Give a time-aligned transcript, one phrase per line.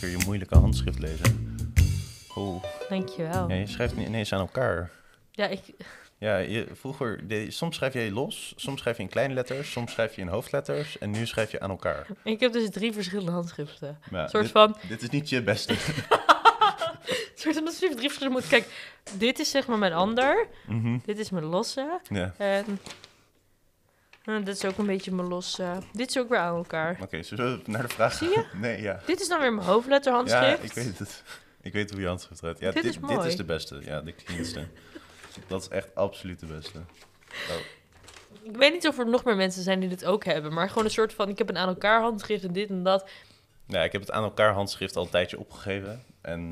[0.00, 1.56] keer je moeilijke handschrift lezen.
[2.36, 2.62] Oeh.
[2.88, 3.48] Dankjewel.
[3.48, 4.90] Ja, je schrijft niet ineens aan elkaar.
[5.32, 5.60] Ja, ik,
[6.18, 9.92] Ja, je, vroeger, deed- soms schrijf je los, soms schrijf je in kleine letters, soms
[9.92, 12.06] schrijf je in hoofdletters en nu schrijf je aan elkaar.
[12.24, 13.98] ik heb dus drie verschillende handschriften.
[14.10, 15.72] Ja, Een soort dit, van, dit is niet je beste.
[15.72, 15.78] een
[17.34, 18.48] soort van drie verschillende moet.
[18.48, 18.68] Kijk,
[19.18, 20.46] dit is zeg maar mijn ander.
[20.66, 22.00] Mhm, Dit is mijn losse.
[22.10, 22.34] Ja.
[22.38, 22.78] En
[24.26, 25.78] eh, dit is ook een beetje mijn losse.
[25.92, 26.98] Dit is ook weer aan elkaar.
[27.02, 28.44] Oké, zullen we naar de vraag Zie je?
[28.60, 29.00] Nee, ja.
[29.06, 30.58] Dit is dan weer mijn hoofdletterhandschrift.
[30.58, 31.22] Ja, ik weet het.
[31.62, 32.58] Ik weet hoe je handschrift eruit.
[32.58, 33.80] Ja, Dit dit, is dit is de beste.
[33.84, 34.66] Ja, de cleanste.
[35.48, 36.78] Dat is echt absoluut de beste.
[37.50, 37.56] Oh,
[38.42, 40.52] Ik weet niet of er nog meer mensen zijn die dit ook hebben.
[40.52, 43.08] Maar gewoon een soort van, ik heb een aan elkaar handschrift en dit en dat.
[43.66, 46.04] Ja, ik heb het aan elkaar handschrift al een tijdje opgegeven.
[46.20, 46.50] En, eh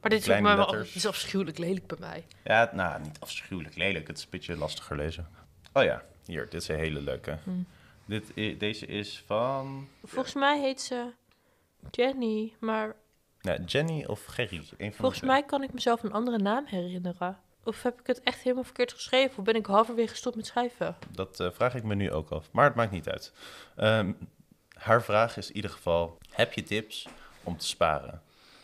[0.00, 2.24] Maar dit is ook maar wel, is afschuwelijk lelijk bij mij.
[2.44, 4.06] Ja, nou, niet afschuwelijk lelijk.
[4.06, 5.28] Het is een beetje lastiger lezen.
[5.72, 7.38] Oh ja, hier, dit is een hele leuke.
[7.44, 7.50] Hm.
[8.04, 11.10] Dit, i- deze is van Volgens mij heet ze
[11.90, 12.96] Jenny, maar
[13.40, 14.56] ja, Jenny of Gerry.
[14.56, 15.30] Een van volgens twee.
[15.30, 17.38] mij kan ik mezelf een andere naam herinneren.
[17.64, 19.38] Of heb ik het echt helemaal verkeerd geschreven?
[19.38, 20.96] Of ben ik halverwege gestopt met schrijven?
[21.10, 22.48] Dat eh, vraag ik me nu ook af.
[22.52, 23.32] Maar het maakt niet uit.
[23.76, 24.12] Ehm,
[24.74, 27.08] haar vraag is in ieder geval: heb je tips
[27.42, 28.22] om te sparen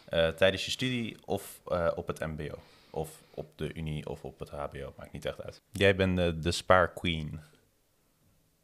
[0.08, 2.54] Eh, tijdens je studie of eh, op het MBO?
[2.90, 4.92] Of op de Unie of op het HBO?
[4.96, 5.62] Maakt niet echt uit.
[5.72, 7.40] Jij bent eh, de spaarqueen.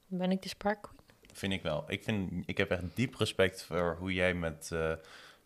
[0.07, 0.95] Ben ik de spaarqueen?
[1.33, 1.85] Vind ik wel.
[1.87, 4.93] Ik, vind, ik heb echt diep respect voor hoe jij met eh,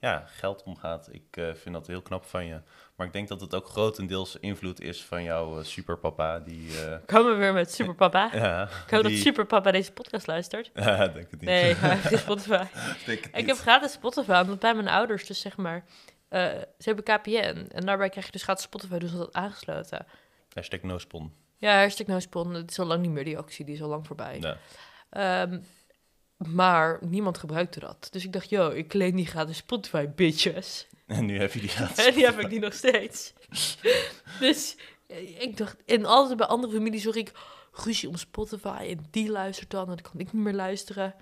[0.00, 1.08] ja, geld omgaat.
[1.12, 2.60] Ik eh, vind dat heel knap van je.
[2.96, 6.38] Maar ik denk dat het ook grotendeels invloed is van jouw eh, superpapa.
[6.38, 8.30] Die, eh, Komen we weer met Superpapa.
[8.34, 10.70] ja, Ik hoop dat Superpapa deze podcast luistert.
[10.80, 11.48] Ja, denk het niet.
[11.48, 12.64] Nee, hij heeft Spotify.
[13.06, 13.46] Ik niet.
[13.46, 15.84] heb gratis Spotify, omdat bij mijn ouders dus zeg maar...
[16.30, 16.46] eh,
[16.78, 20.06] ze hebben KPN en daarbij krijg je dus gratis Spotify, dus dat aangesloten.
[20.54, 21.32] Hashtag nospon.
[21.56, 22.54] Ja, hartstikke no spon.
[22.54, 24.56] Het is al lang niet meer die actie, die is al lang voorbij.
[25.10, 25.60] Ehm,
[26.36, 28.08] maar niemand gebruikte dat.
[28.10, 30.86] Dus ik dacht, yo, ik claim die gratis Spotify, bitches.
[31.06, 32.04] En nu heb je die gratis.
[32.06, 33.32] En die heb ik die nog steeds.
[34.40, 34.76] dus
[35.06, 37.32] eh, ik dacht, en altijd bij andere families zag ik
[37.72, 38.86] ruzie om Spotify.
[38.88, 41.14] En die luistert dan, en dan kan ik niet meer luisteren.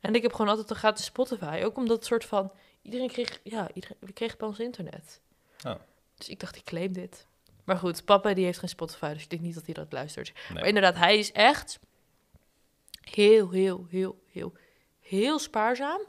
[0.00, 1.60] En ik heb gewoon altijd een gratis Spotify.
[1.64, 2.52] Ook omdat het soort van,
[2.92, 5.20] iedereen kreeg, ja, iedereen, we kregen bij ons internet.
[5.66, 5.74] Oh.
[6.14, 7.26] Dus ik dacht, ik claim dit.
[7.64, 10.32] Maar goed, papa die heeft geen Spotify, dus ik denk niet dat hij dat luistert.
[10.32, 10.58] Nee.
[10.58, 11.78] Maar inderdaad, hij is echt
[13.00, 14.52] heel, heel, heel, heel,
[15.00, 16.00] heel spaarzaam.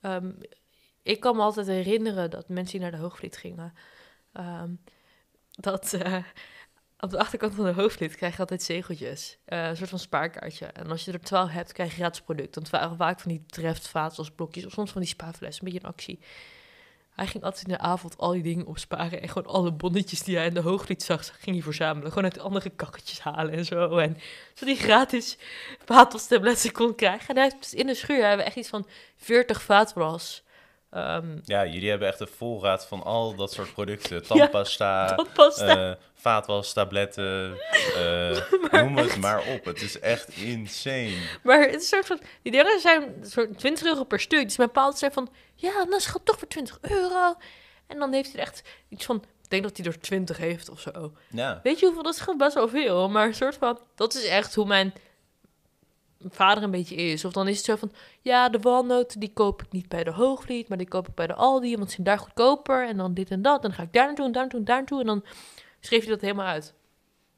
[0.00, 0.30] Ehm,
[1.02, 3.74] ik kan me altijd herinneren dat mensen die naar de Hoogvliet gingen,
[4.32, 4.70] ehm,
[5.50, 6.24] dat eh,
[7.00, 9.38] op de achterkant van de Hoogvliet krijg je altijd zegeltjes.
[9.44, 10.66] Eh, een soort van spaarkaartje.
[10.66, 12.54] En als je er twaalf hebt, krijg je gratis product.
[12.54, 13.92] Want waren vaak van die treft,
[14.34, 16.18] blokjes of soms van die spaarflessen, een beetje een actie.
[17.10, 20.36] Hij ging altijd in de avond al die dingen opsparen en gewoon alle bonnetjes die
[20.36, 22.08] hij in de Hooglied zag, ging hij verzamelen.
[22.08, 23.96] Gewoon uit andere kakketjes halen en zo.
[23.98, 24.16] En
[24.54, 25.38] zodat hij gratis
[25.84, 27.28] vaatwastabletten kon krijgen.
[27.28, 28.86] En hij heeft dus in de schuur hebben we echt iets van
[29.16, 30.42] 40 vaatwas.
[30.90, 34.22] Ehm Ja, jullie hebben echt een voorraad van al dat soort producten.
[34.26, 37.56] Tandpasta, dat past eh vaatwas, tabletten,
[37.96, 39.64] eh, noem het maar op.
[39.64, 41.16] Het is echt insane.
[41.42, 44.44] Maar het is een soort van, die dingen zijn een soort 20 euro per stuk.
[44.44, 47.34] Dus mijn pa altijd zei van, ja, dan is het toch voor 20 euro.
[47.86, 50.80] En dan heeft hij echt iets van, ik denk dat hij er 20 heeft of
[50.80, 51.12] zo.
[51.30, 53.08] Ja, Weet je hoeveel, dat is gewoon best wel veel.
[53.08, 54.92] Maar een soort van, dat is echt hoe mijn
[56.28, 57.24] vader een beetje is.
[57.24, 60.10] Of dan is het zo van, ja, de walnoten die koop ik niet bij de
[60.12, 62.88] Hoogvliet, maar die koop ik bij de Aldi, want ze zijn daar goedkoper.
[62.88, 64.64] En dan dit en dat, en dan ga ik daar naartoe en daar naartoe en
[64.64, 65.00] daar naartoe.
[65.00, 65.24] En dan
[65.80, 66.74] schreef je dat helemaal uit.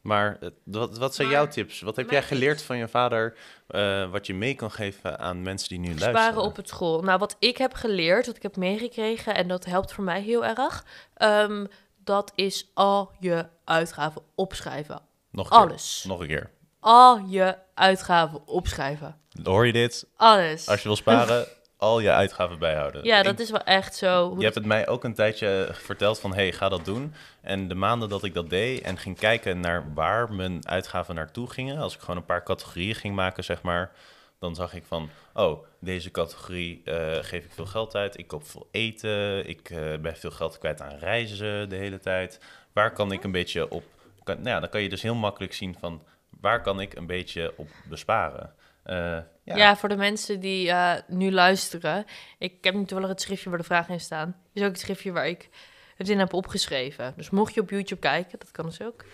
[0.00, 1.80] maar eh, wat, wat zijn Maar- jouw tips?
[1.80, 5.68] Wat heb jij geleerd van je vader eh, wat je mee kan geven aan mensen
[5.68, 6.14] die nu luisteren?
[6.20, 7.02] Sparen op het school.
[7.02, 10.44] Nou, wat ik heb geleerd, wat ik heb meegekregen, en dat helpt voor mij heel
[10.44, 11.66] erg, ehm,
[12.04, 15.00] dat is al je uitgaven opschrijven.
[15.30, 15.60] Nog een keer.
[15.68, 16.04] Alles.
[16.08, 16.50] Nog een keer.
[16.84, 19.16] Al je uitgaven opschrijven.
[19.42, 20.06] Hoor je dit?
[20.16, 20.68] Alles.
[20.68, 23.04] Als je wil sparen, al je uitgaven bijhouden.
[23.04, 24.28] Ja, Ik- dat is wel echt zo.
[24.28, 27.14] hoe Je hebt het mij ook een tijdje verteld van, hey, ga dat doen.
[27.40, 31.50] En de maanden dat ik dat deed en ging kijken naar waar mijn uitgaven naartoe
[31.50, 33.90] gingen, als ik gewoon een paar categorieën ging maken, zeg maar,
[34.38, 38.46] dan zag ik van, oh, deze categorie eh, geef ik veel geld uit, ik koop
[38.46, 42.40] veel eten, ik eh, ben veel geld kwijt aan reizen de hele tijd.
[42.72, 43.84] Waar kan ik een beetje op,
[44.22, 46.02] kan, nou ja, dan kan je dus heel makkelijk zien van,
[46.42, 48.54] waar kan ik een beetje op besparen.
[48.82, 48.96] Eh,
[49.42, 49.56] ja.
[49.56, 49.76] Ja.
[49.76, 52.04] voor de mensen die eh, nu luisteren.
[52.38, 54.36] Ik heb nu toevallig het schriftje waar de vraag in staan.
[54.52, 55.48] is ook het schriftje waar ik
[55.96, 57.14] het in heb opgeschreven.
[57.16, 59.04] Dus mocht je op YouTube kijken, dat kan dus ook.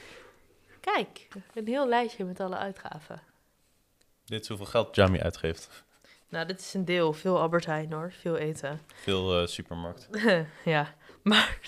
[0.81, 3.21] Kijk, een heel lijstje met alle uitgaven.
[4.25, 5.85] Dit is hoeveel geld Jamie uitgeeft.
[6.29, 7.13] Nou, dit is een deel.
[7.13, 8.81] Veel Albert Heijn hoor, veel eten.
[8.95, 10.09] Veel eh, supermarkt.
[10.65, 11.59] ja, maar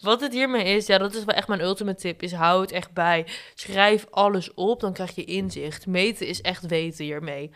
[0.00, 2.72] wat het hiermee is, ja, dat is wel echt mijn ultimate tip, is hou het
[2.72, 3.26] echt bij.
[3.54, 5.86] Schrijf alles op, dan krijg je inzicht.
[5.86, 7.50] Meten is echt weten hiermee.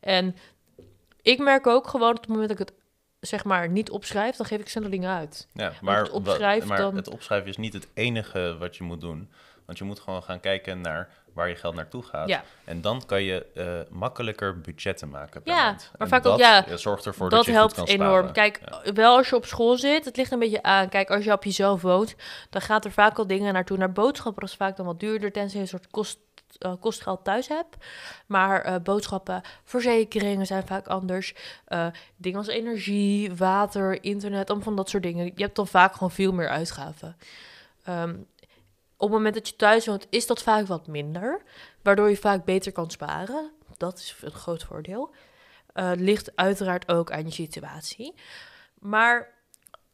[0.00, 0.36] En
[1.22, 2.76] ik merk ook gewoon op het moment dat ik het
[3.20, 5.48] zeg maar niet opschrijf, dan geef ik snelle dingen uit.
[5.52, 5.72] Ja,
[6.68, 9.30] maar, dan- het opschrijven is niet het enige wat je moet doen.
[9.66, 12.28] Want je moet gewoon gaan kijken naar waar je geld naartoe gaat.
[12.28, 12.42] Ja.
[12.64, 15.90] En dan kan je eh, makkelijker budgetten maken per Ja, maand.
[15.98, 18.12] maar vaak ook, ja, eh, zorgt ervoor dat dat, je helpt goed kan enorm.
[18.28, 18.32] sparen.
[18.32, 18.92] Kijk, Ja.
[18.92, 20.88] wel als je op school zit, het ligt een beetje aan.
[20.88, 22.14] Kijk, als je op jezelf woont,
[22.50, 23.76] dan gaat er vaak al dingen naartoe.
[23.76, 26.18] Naar boodschappen, is vaak dan wat duurder, tenzij je een soort kost,
[26.58, 27.76] eh, kostgeld thuis hebt.
[28.26, 31.34] Maar eh, boodschappen, verzekeringen zijn vaak anders.
[32.16, 35.24] Dingen als energie, water, internet, allemaal van dat soort dingen.
[35.34, 37.16] Je hebt dan vaak gewoon veel meer uitgaven.
[37.84, 38.14] Ehm,
[38.96, 41.42] op het moment dat je thuis woont, is dat vaak wat minder.
[41.82, 43.50] Waardoor je vaak beter kan sparen.
[43.76, 45.14] Dat is een groot voordeel.
[45.72, 48.14] Eh, ligt uiteraard ook aan je situatie.
[48.78, 49.34] Maar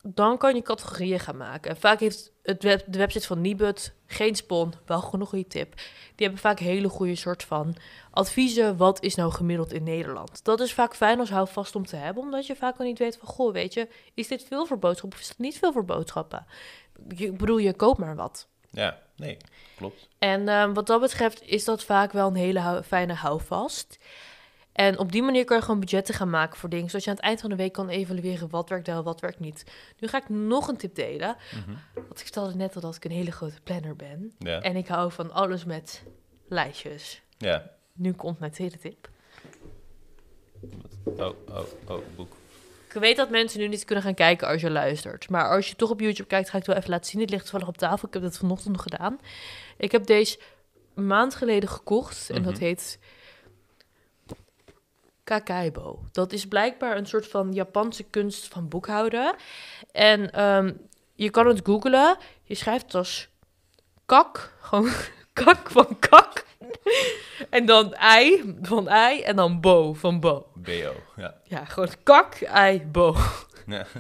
[0.03, 1.71] dan kan je categorieën gaan maken.
[1.71, 5.75] En vaak heeft het de website van Nibud geen spon, wel gewoon een goede tip.
[6.15, 7.77] Die hebben vaak hele goede soort van
[8.11, 8.77] adviezen.
[8.77, 10.45] Wat is nou gemiddeld in Nederland?
[10.45, 13.17] Dat is vaak fijn als houvast om te hebben, omdat je vaak al niet weet
[13.17, 15.85] van, goh, weet je, is dit veel voor boodschappen of is het niet veel voor
[15.85, 16.47] boodschappen?
[17.09, 18.49] Ik bedoel, je koopt maar wat.
[18.71, 19.37] Ja, nee,
[19.77, 20.09] klopt.
[20.19, 23.99] En ehm, wat dat betreft is dat vaak wel een hele hou- fijne houvast.
[24.73, 27.17] En op die manier kan je gewoon budgetten gaan maken voor dingen, zodat je aan
[27.17, 29.65] het eind van de week kan evalueren wat werkt wel, wat werkt niet.
[29.99, 31.37] Nu ga ik nog een tip delen.
[31.55, 31.77] Mhm.
[31.95, 34.33] Want ik vertelde net al dat ik een hele grote planner ben.
[34.39, 36.03] Ja, En ik hou van alles met
[36.49, 37.23] lijstjes.
[37.39, 37.71] ja.
[37.93, 39.09] Nu komt mijn tweede tip.
[41.05, 42.37] Oh, oh, oh, boek.
[42.95, 45.31] Ik weet dat mensen nu niet kunnen gaan kijken als je luistert.
[45.31, 47.21] Maar als je toch op YouTube kijkt, ga ik het wel even laten zien.
[47.21, 48.09] Het ligt toevallig op tafel.
[48.09, 49.19] Ik heb dat vanochtend nog gedaan.
[49.77, 50.39] Ik heb deze
[50.95, 52.31] een maand geleden gekocht.
[52.31, 52.63] En dat Mhm.
[52.63, 52.99] heet
[55.25, 56.05] Kakaibo.
[56.13, 59.35] Dat is blijkbaar een soort van Japanse kunst van boekhouden.
[59.93, 60.73] En ehm,
[61.15, 62.17] je kan het googlen.
[62.43, 63.29] Je schrijft het als
[64.07, 64.53] kak.
[64.61, 64.91] Gewoon
[65.33, 66.45] kak van kak.
[67.51, 69.21] en dan ei van ei.
[69.21, 70.47] En dan bo van bo.
[70.55, 71.35] BO, ja.
[71.45, 73.17] Ja, gewoon kak, ei, bo.
[73.67, 73.87] ja.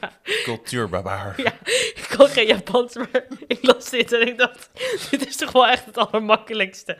[0.00, 0.12] Ja.
[0.42, 1.42] Cultuurbarbaar.
[1.42, 1.52] Ja,
[1.94, 4.70] ik kan geen Japans, maar ik las dit en ik dacht,
[5.10, 6.98] dit is toch wel echt het allermakkelijkste.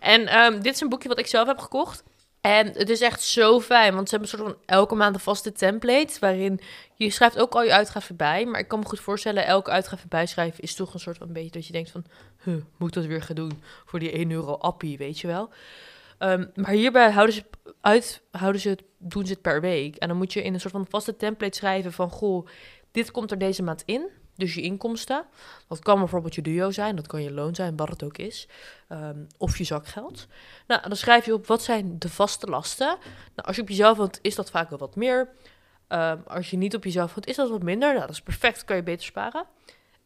[0.00, 2.02] En ehm, dit is een boekje wat ik zelf heb gekocht.
[2.40, 5.20] En het is echt zo fijn, want ze hebben een soort van elke maand een
[5.20, 6.60] vaste template, waarin
[6.94, 8.46] je schrijft ook al je uitgaven bij.
[8.46, 11.32] Maar ik kan me goed voorstellen, elke uitgave bijschrijven is toch een soort van een
[11.32, 12.04] beetje dat je denkt van,
[12.76, 15.50] moet dat weer gaan doen voor die 1 euro appie, weet je wel.
[16.18, 17.44] Ehm, maar hierbij houden ze,
[17.80, 19.96] uit, houden ze het, doen ze het per week.
[19.96, 22.46] En dan moet je in een soort van vaste template schrijven van, goh,
[22.90, 24.08] dit komt er deze maand in.
[24.38, 25.24] Dus je inkomsten.
[25.68, 28.48] Dat kan bijvoorbeeld je duo zijn, dat kan je loon zijn, wat het ook is.
[28.88, 30.26] Ehm, of je zakgeld.
[30.66, 32.86] Nou, dan schrijf je op wat zijn de vaste lasten.
[33.34, 35.28] Nou, als je op jezelf woont, is dat vaak wel wat meer.
[35.88, 37.88] Ehm, als je niet op jezelf woont, is dat wat minder.
[37.88, 39.46] Nou, dat is perfect, kan je beter sparen.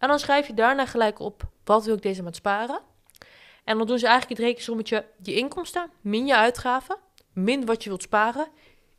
[0.02, 2.80] En dan schrijf je daarna gelijk op, wat wil ik deze maand sparen?
[3.64, 6.96] En dan doen ze eigenlijk het rekensommetje, je inkomsten, min je uitgaven,
[7.32, 8.46] min wat je wilt sparen,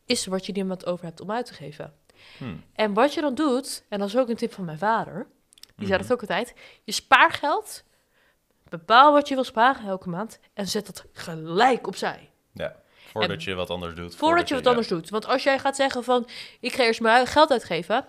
[0.05, 1.93] is wat je die maand over hebt om uit te geven.
[2.37, 2.55] Hm.
[2.73, 5.27] En wat je dan doet, en dat is ook een tip van mijn vader,
[5.75, 6.01] die zei Mhm.
[6.01, 6.53] dat ook altijd,
[6.83, 7.83] je spaargeld,
[8.69, 12.29] bepaal wat je wil sparen elke maand en zet dat gelijk opzij.
[12.53, 12.75] Ja,
[13.11, 14.15] voordat je wat anders doet.
[14.15, 14.69] Voordat je wat ja.
[14.69, 15.09] anders doet.
[15.09, 16.27] Want als jij gaat zeggen van,
[16.59, 18.05] ik ga eerst mijn geld uitgeven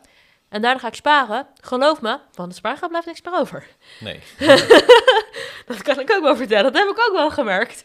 [0.55, 3.67] en daarna ga ik sparen, geloof me, van het spaargeld blijft niks meer over.
[4.01, 4.21] Nee,
[5.67, 6.73] Dat kan ik ook wel vertellen.
[6.73, 7.83] Dat heb ik ook wel gemerkt.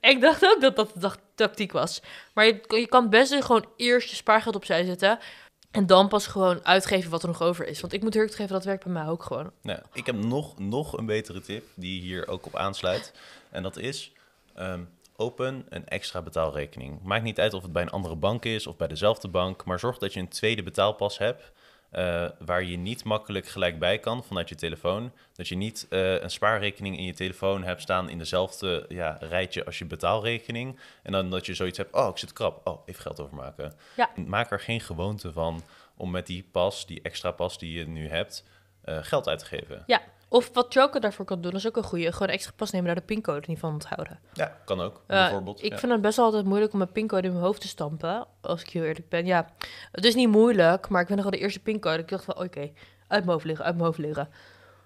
[0.00, 2.02] Ik dacht ook dat dat de tactiek was.
[2.34, 5.18] Maar je, je kan best gewoon eerst je spaargeld opzij zetten.
[5.70, 7.80] En dan pas gewoon uitgeven wat er nog over is.
[7.80, 9.50] Want ik moet eerlijk geven, dat werkt bij mij ook gewoon.
[9.62, 13.12] Nou, ik heb nog, nog een betere tip die hier ook op aansluit.
[13.50, 14.12] En dat is,
[14.54, 14.80] ehm,
[15.16, 17.02] open een extra betaalrekening.
[17.02, 19.78] Maakt niet uit of het bij een andere bank is of bij dezelfde bank, maar
[19.78, 21.52] zorg dat je een tweede betaalpas hebt.
[21.94, 25.12] Eh, waar je niet makkelijk gelijk bij kan vanuit je telefoon.
[25.32, 29.64] Dat je niet eh, een spaarrekening in je telefoon hebt staan in dezelfde ja, rijtje
[29.64, 30.78] als je betaalrekening.
[31.02, 33.72] En dan dat je zoiets hebt, oh ik zit krap, oh even geld overmaken.
[33.96, 34.10] Ja.
[34.26, 35.62] Maak er geen gewoonte van
[35.96, 38.44] om met die pas, die extra pas die je nu hebt,
[38.80, 39.82] eh, geld uit te geven.
[39.86, 40.00] Ja,
[40.34, 42.12] of wat Choco daarvoor kan doen, is ook een goede.
[42.12, 44.18] Gewoon extra pas nemen, daar de pincode niet van onthouden.
[44.32, 45.64] Ja, kan ook, Eh, bijvoorbeeld.
[45.64, 45.78] ik ja.
[45.78, 48.26] vind het best wel altijd moeilijk om mijn pincode in mijn hoofd te stampen.
[48.40, 49.26] Als ik heel eerlijk ben.
[49.26, 49.50] Ja,
[49.92, 51.98] het is niet moeilijk, maar ik weet nog wel de eerste pincode.
[51.98, 54.28] Ik dacht van, oké, uit mijn hoofd liggen, uit mijn hoofd liggen.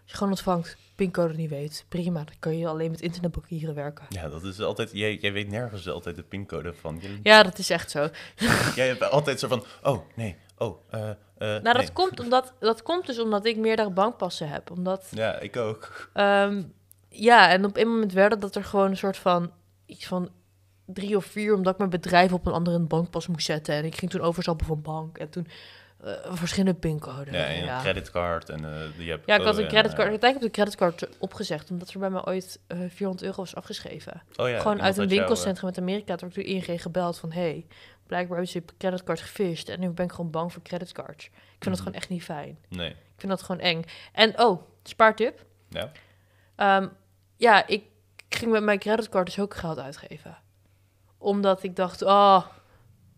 [0.02, 2.24] Als je gewoon ontvangt, pincode niet weet, prima.
[2.24, 4.06] Dan kan je alleen met internetbankieren werken.
[4.08, 4.90] Ja, dat is altijd...
[4.92, 7.00] Jij, jij weet nergens altijd de pincode van.
[7.22, 8.08] Ja, dat is echt zo.
[8.76, 9.64] Jij hebt altijd zo van...
[9.82, 10.36] Oh, nee.
[10.58, 11.10] Oh, eh...
[11.38, 11.92] eh, Nou, dat, nee.
[11.92, 14.70] komt omdat, dat komt dus omdat ik meerdere bankpassen heb.
[14.70, 16.10] Omdat, Ja, ik ook.
[16.12, 16.62] ehm,
[17.08, 19.52] ja, en op een moment werd dat er gewoon een soort van,
[19.86, 20.30] iets van
[20.86, 23.74] drie of vier, omdat ik mijn bedrijf op een andere bankpas moest zetten.
[23.74, 25.18] En ik ging toen overstappen van bank.
[25.18, 25.46] En toen
[26.04, 27.34] eh, verschillende pincodes.
[27.34, 27.80] Ja, en ja.
[27.80, 30.22] creditcard en eh, die heb Ja, ik had een en, creditcard.
[30.22, 33.54] eh, Ik op de creditcard opgezegd, omdat er bij mij ooit eh 400 euro was
[33.54, 34.22] afgeschreven.
[34.36, 36.16] oh ja, Gewoon uit een jou, winkelcentrum met Amerika.
[36.16, 37.66] Toen heb ik door ING gebeld van, hey,
[38.08, 39.68] blijkbaar hebben ze creditcard gefisht.
[39.68, 41.24] En nu ben ik gewoon bang voor creditcards.
[41.26, 41.76] Ik vind dat Mhm.
[41.82, 42.58] gewoon echt niet fijn.
[42.68, 42.90] Nee.
[42.90, 43.84] Ik vind dat gewoon eng.
[44.12, 45.44] En oh, spaartip.
[45.68, 45.90] Ja.
[46.56, 46.88] Ehm,
[47.36, 47.82] ja, ik
[48.28, 50.38] ging met mijn creditcard dus ook geld uitgeven.
[51.18, 52.46] Omdat ik dacht, oh...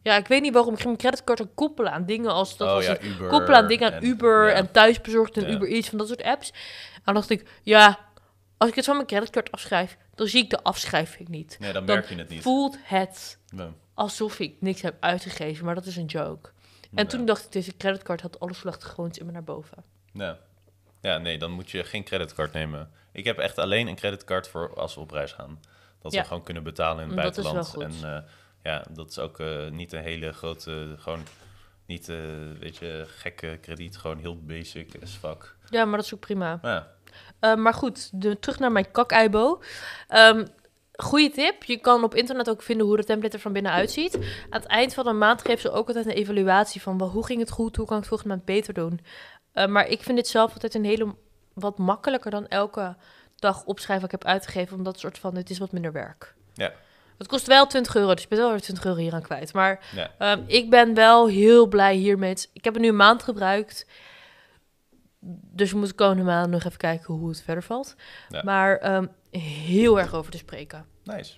[0.02, 0.70] Ja, ik weet niet waarom.
[0.74, 2.56] Ik ging mijn creditcard ook koppelen aan dingen als...
[2.56, 3.28] Dat oh was ja, het Uber.
[3.28, 4.54] koppelen aan dingen aan en- Uber ja.
[4.54, 5.48] en thuisbezorgd en Ja.
[5.48, 6.50] Uber iets van dat soort apps.
[6.94, 7.98] En dan dacht ik, ja,
[8.56, 11.56] als ik het van mijn creditcard afschrijf, dan zie ik de afschrijving niet.
[11.60, 12.42] Nee, dan dan merk je het niet.
[12.42, 13.70] Voelt het Ja.
[14.00, 16.50] Alsof ik niks heb uitgegeven, maar dat is een joke.
[16.94, 17.10] En Ja.
[17.10, 19.84] toen dacht ik, deze creditcard had alle slachtgewoontjes in me naar boven.
[20.12, 20.38] Ja.
[21.00, 22.90] ja, nee, dan moet je geen creditcard nemen.
[23.12, 25.60] Ik heb echt alleen een creditcard voor als we op reis gaan.
[26.02, 26.20] Dat Ja.
[26.20, 28.00] we gewoon kunnen betalen in het Dat buitenland.
[28.02, 28.22] En eh,
[28.62, 31.22] ja, dat is ook eh, niet een hele grote, gewoon
[31.86, 32.16] niet, eh,
[32.58, 33.96] weet je, gekke krediet.
[33.96, 35.56] Gewoon heel basic as fuck.
[35.70, 36.58] Ja, maar dat is ook prima.
[36.62, 36.86] Maar
[37.40, 39.62] ja, maar goed, de, terug naar mijn kakeibo.
[40.08, 40.44] Ehm
[41.02, 41.64] goeie tip.
[41.64, 44.14] Je kan op internet ook vinden hoe de template er van binnen uitziet.
[44.50, 47.26] Aan het eind van de maand geven ze ook altijd een evaluatie van wel, hoe
[47.26, 49.00] ging het goed, hoe kan ik het volgende maand beter doen.
[49.52, 51.14] Eh, maar ik vind dit zelf altijd een hele
[51.54, 52.96] wat makkelijker dan elke
[53.36, 56.34] dag opschrijven wat ik heb uitgegeven, omdat het soort van het is wat minder werk.
[56.54, 56.72] Ja.
[57.18, 59.52] Het kost wel 20 euro, dus ik ben wel weer 20 euro hier aan kwijt.
[59.52, 60.10] Maar ja.
[60.18, 62.34] Ehm, ik ben wel heel blij hiermee.
[62.52, 63.86] Ik heb het nu een maand gebruikt.
[65.52, 67.94] Dus we moeten komende maand nog even kijken hoe het verder valt.
[68.28, 68.42] Ja.
[68.44, 70.86] Maar ehm, heel erg over te spreken.
[71.04, 71.34] nice.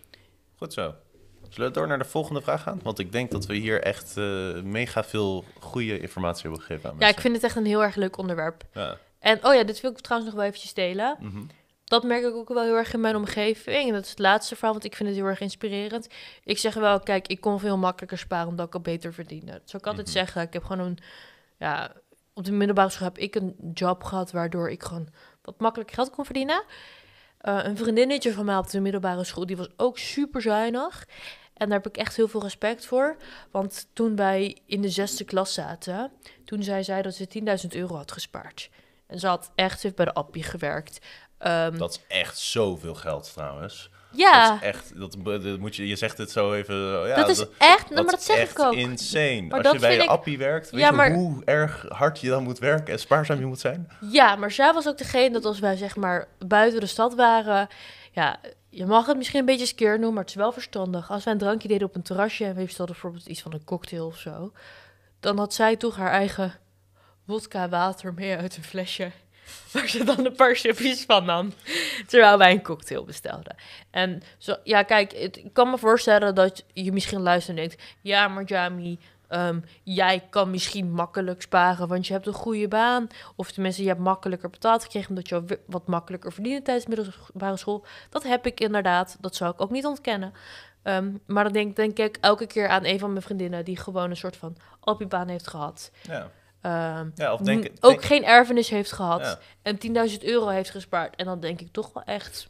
[0.56, 0.94] Goed zo.
[1.48, 2.80] Zullen we door naar de volgende vraag gaan?
[2.82, 6.90] Want ik denk dat we hier echt eh, mega veel goede informatie hebben gegeven aan
[6.92, 7.16] Ja, mensen.
[7.16, 8.64] ik vind het echt een heel erg leuk onderwerp.
[8.72, 8.96] Ja.
[9.18, 11.16] En oh ja, dit wil ik trouwens nog wel eventjes delen.
[11.20, 11.42] Mhm.
[11.84, 13.86] Dat merk ik ook wel heel erg in mijn omgeving.
[13.88, 16.08] En dat is het laatste verhaal, want ik vind het heel erg inspirerend.
[16.44, 19.52] Ik zeg wel, kijk, ik kon veel makkelijker sparen omdat ik al beter verdiende.
[19.52, 20.16] Dat zou ik altijd Mhm.
[20.16, 20.42] zeggen.
[20.42, 20.98] Ik heb gewoon een,
[21.58, 21.92] ja,
[22.34, 25.08] op de middelbare school heb ik een job gehad waardoor ik gewoon
[25.42, 26.64] wat makkelijker geld kon verdienen.
[27.38, 31.06] Eh, een vriendinnetje van mij op de middelbare school, die was ook super zuinig.
[31.54, 33.16] En daar heb ik echt heel veel respect voor.
[33.50, 36.12] Want toen wij in de zesde klas zaten,
[36.44, 37.26] toen zei zij dat ze
[37.62, 38.70] 10.000 euro had gespaard.
[39.06, 40.98] En ze had echt bij de appie gewerkt.
[41.38, 43.90] Ehm, Dat is echt zoveel geld trouwens.
[44.12, 46.76] Ja, Dat is echt, dat, dat moet je, je zegt het zo even.
[47.08, 48.72] Ja, dat is echt, nou, maar dat is zeg echt ik ook.
[48.72, 49.42] insane.
[49.42, 52.20] Maar Als je bij je ik- appie werkt, weet Ja, je maar- hoe erg hard
[52.20, 53.88] je dan moet werken en spaarzaam je moet zijn?
[54.10, 57.68] Ja, maar zij was ook degene dat als wij zeg maar buiten de stad waren,
[58.12, 58.36] ja,
[58.68, 61.10] je mag het misschien een beetje skeer noemen, maar het is wel verstandig.
[61.10, 63.64] Als wij een drankje deden op een terrasje en we bestelden bijvoorbeeld iets van een
[63.64, 64.52] cocktail of zo,
[65.20, 66.54] dan had zij toch haar eigen
[67.24, 69.10] wodka water mee uit een flesje.
[69.72, 71.52] Waar ze dan een paar chipjes van nam.
[72.06, 73.56] Terwijl wij een cocktail bestelden.
[73.90, 78.28] En zo, ja, kijk, ik kan me voorstellen dat je misschien luistert en denkt: Ja,
[78.28, 83.06] maar Jami, ehm, jij kan misschien makkelijk sparen, want je hebt een goede baan.
[83.36, 87.56] Of tenminste, je hebt makkelijker betaald gekregen omdat je wat makkelijker verdiende tijdens de middelbare
[87.56, 87.84] school.
[88.10, 90.32] Dat heb ik inderdaad, dat zou ik ook niet ontkennen.
[90.82, 94.10] Ehm, maar dan denk, denk ik elke keer aan een van mijn vriendinnen die gewoon
[94.10, 95.90] een soort van appie-baan heeft gehad.
[96.02, 96.30] Ja,
[96.62, 99.38] Ehm, ja of denk, ook geen erfenis heeft gehad Ja.
[99.62, 99.78] en
[100.10, 101.16] 10.000 euro heeft gespaard.
[101.16, 102.48] En dan denk ik toch wel echt,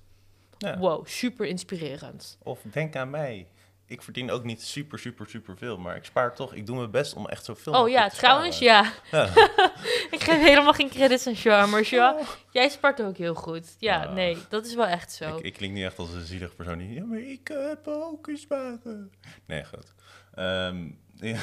[0.58, 0.78] ja.
[0.78, 2.38] wow, super inspirerend.
[2.42, 3.46] Of denk aan mij.
[3.86, 6.54] Ik verdien ook niet super, super, super veel, maar ik spaar toch.
[6.54, 8.92] Ik doe mijn best om echt zoveel Oh ja, trouwens, sparen.
[9.10, 9.24] ja.
[9.26, 9.46] Ja.
[10.16, 12.16] ik geef helemaal geen credits aan Sja, maar Sja,
[12.50, 13.76] jij spart ook heel goed.
[13.78, 14.12] Ja, Ah.
[14.14, 15.36] nee, dat is wel echt zo.
[15.36, 16.92] Ik, ik klink niet echt als een zielig persoon die...
[16.94, 19.12] Ja, maar ik heb ook sparen.
[19.46, 19.92] Nee, goed.
[20.34, 21.38] Ehm, ja.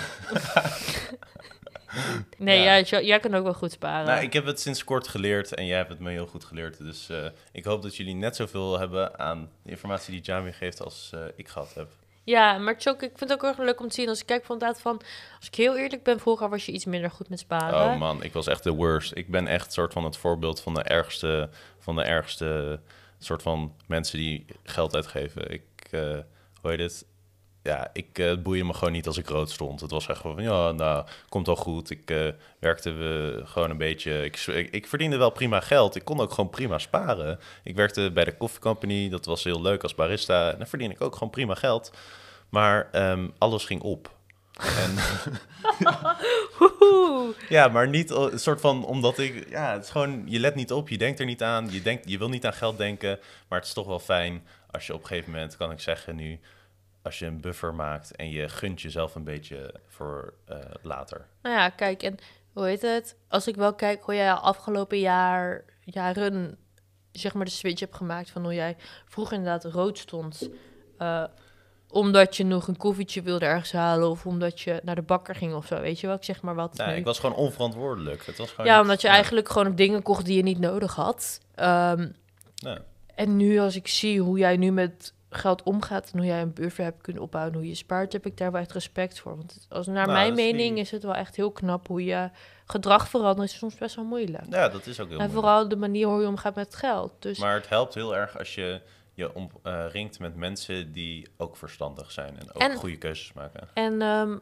[2.37, 2.99] nee, ja.
[2.99, 4.05] jij kan ook wel goed sparen.
[4.05, 6.77] Nou, ik heb het sinds kort geleerd en jij hebt het me heel goed geleerd.
[6.77, 10.83] Dus eh, ik hoop dat jullie net zoveel hebben aan de informatie die Jamie geeft
[10.83, 11.87] als eh, ik gehad heb.
[12.23, 14.09] Ja, maar het is ook, ik vind het ook erg leuk om te zien.
[14.09, 15.01] Als ik kijk van inderdaad van,
[15.37, 17.93] als ik heel eerlijk ben, vroeger was je iets minder goed met sparen.
[17.93, 19.11] Oh man, ik was echt de worst.
[19.15, 21.49] Ik ben echt soort van het voorbeeld van de ergste,
[21.79, 22.79] van de ergste
[23.19, 25.51] soort van mensen die geld uitgeven.
[25.51, 26.17] Ik, eh
[26.61, 27.05] hoe heet het?
[27.63, 29.81] Ja, ik eh, het boeide me gewoon niet als ik rood stond.
[29.81, 31.89] Het was echt gewoon van, ja, nou, komt wel goed.
[31.89, 32.27] Ik eh,
[32.59, 34.25] werkte we gewoon een beetje...
[34.25, 35.95] Ik, ik, ik verdiende wel prima geld.
[35.95, 37.39] Ik kon ook gewoon prima sparen.
[37.63, 39.09] Ik werkte bij de Coffee Company.
[39.09, 40.51] Dat was heel leuk als barista.
[40.51, 41.91] En dan verdien ik ook gewoon prima geld.
[42.49, 44.17] Maar ehm, alles ging op.
[44.59, 44.95] En
[47.49, 49.49] ja, maar niet een soort van omdat ik.
[49.49, 50.23] Ja, het is gewoon.
[50.25, 51.71] Je let niet op, je denkt er niet aan.
[51.71, 53.19] Je, denkt, je wil niet aan geld denken.
[53.47, 56.15] Maar het is toch wel fijn als je op een gegeven moment, kan ik zeggen
[56.15, 56.39] nu.
[57.01, 61.27] Als je een buffer maakt en je gunt jezelf een beetje voor eh, later.
[61.41, 62.15] Nou ja, kijk, en
[62.53, 63.15] hoe heet het?
[63.27, 66.57] Als ik wel kijk hoe jij afgelopen jaar, jaren,
[67.11, 68.75] zeg maar, de switch hebt gemaakt van hoe jij
[69.05, 70.49] vroeger inderdaad rood stond.
[70.97, 71.23] eh,
[71.91, 75.53] omdat je nog een koffietje wilde ergens halen of omdat je naar de bakker ging
[75.53, 76.15] of zo, weet je wel?
[76.15, 76.77] Ik zeg maar wat.
[76.77, 76.95] Nou, nu.
[76.97, 78.25] ik was gewoon onverantwoordelijk.
[78.25, 80.95] Het was gewoon ja, niet- omdat je eigenlijk gewoon dingen kocht die je niet nodig
[80.95, 81.39] had.
[81.55, 82.09] Ehm.
[83.15, 86.53] En nu als ik zie hoe jij nu met geld omgaat en hoe jij een
[86.53, 89.35] buffer hebt kunnen opbouwen, hoe je spaart, heb ik daar wel echt respect voor.
[89.35, 92.29] Want als, naar Nou, mijn mening is het wel echt heel knap hoe je
[92.65, 93.49] gedrag verandert.
[93.49, 94.43] is soms best wel moeilijk.
[94.49, 95.31] Ja, dat is ook heel en moeilijk.
[95.31, 97.11] vooral de manier hoe je omgaat met geld.
[97.19, 98.81] Dus Maar het helpt heel erg als je
[99.13, 103.67] je omringt met mensen die ook verstandig zijn en ook En- goede keuzes maken.
[103.73, 104.37] En ehm,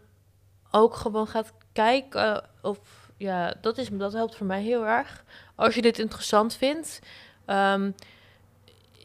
[0.72, 2.80] ook gewoon gaat kijken of
[3.18, 5.24] ja, dat, is, dat helpt voor mij heel erg.
[5.56, 7.00] Als je dit interessant vindt.
[7.46, 7.92] Ehm,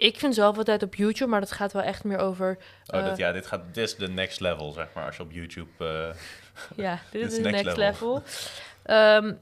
[0.02, 2.58] ik vind zelf altijd op YouTube, maar dat gaat wel echt meer over.
[2.86, 5.22] Oh, eh, dat, ja, dit, gaat, dit is de next level, zeg maar, als je
[5.22, 5.70] op YouTube...
[5.78, 6.14] eh,
[6.84, 8.14] Ja, dit is de next next level.
[8.14, 8.22] level.
[8.82, 9.34] Ehm,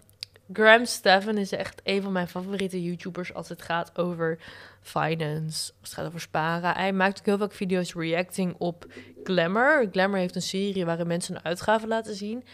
[0.52, 4.38] Graham Stephan is echt een van mijn favoriete YouTubers als het gaat over
[4.80, 6.72] finance, als het gaat over sparen.
[6.72, 8.86] Hij maakt ook heel vaak video's reacting op
[9.24, 9.88] Glamour.
[9.92, 12.44] Glamour heeft een serie waarin mensen hun uitgaven laten zien.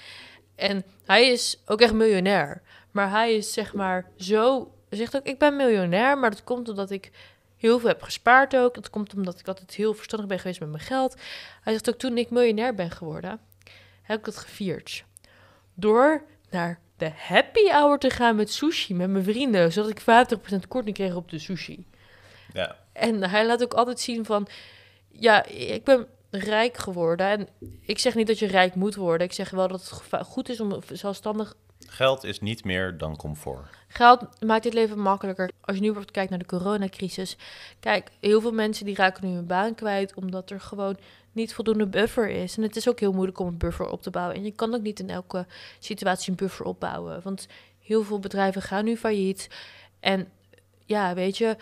[0.55, 2.63] En hij is ook echt miljonair.
[2.91, 4.71] Maar hij is zeg maar zo...
[4.89, 7.11] Hij zegt ook, ik ben miljonair, maar dat komt omdat ik
[7.57, 8.75] heel veel heb gespaard ook.
[8.75, 11.15] Dat komt omdat ik altijd heel verstandig ben geweest met mijn geld.
[11.63, 13.41] Hij zegt ook, toen ik miljonair ben geworden,
[14.03, 15.05] heb ik dat gevierd.
[15.75, 20.69] Door naar de happy hour te gaan met sushi met mijn vrienden, zodat ik 50%
[20.69, 21.87] korting kreeg op de sushi.
[22.53, 24.49] ja, En hij laat ook altijd zien van,
[25.09, 27.27] ja, ik ben rijk geworden.
[27.27, 27.49] En
[27.81, 29.27] ik zeg niet dat je rijk moet worden.
[29.27, 31.57] Ik zeg wel dat het goed is om zelfstandig...
[31.97, 33.67] geld is niet meer dan comfort.
[33.89, 35.51] Geld maakt dit leven makkelijker.
[35.61, 37.37] Als je nu bijvoorbeeld kijkt naar de coronacrisis.
[37.81, 40.15] Kijk, heel veel mensen die raken nu hun baan kwijt...
[40.15, 40.97] omdat er gewoon
[41.33, 42.57] niet voldoende buffer is.
[42.57, 44.37] En het is ook heel moeilijk om een buffer op te bouwen.
[44.37, 45.47] En je kan ook niet in elke
[45.79, 47.21] situatie een buffer opbouwen.
[47.23, 47.47] Want
[47.81, 49.51] heel veel bedrijven gaan nu failliet.
[50.01, 50.29] En
[50.85, 51.57] ja, weet je,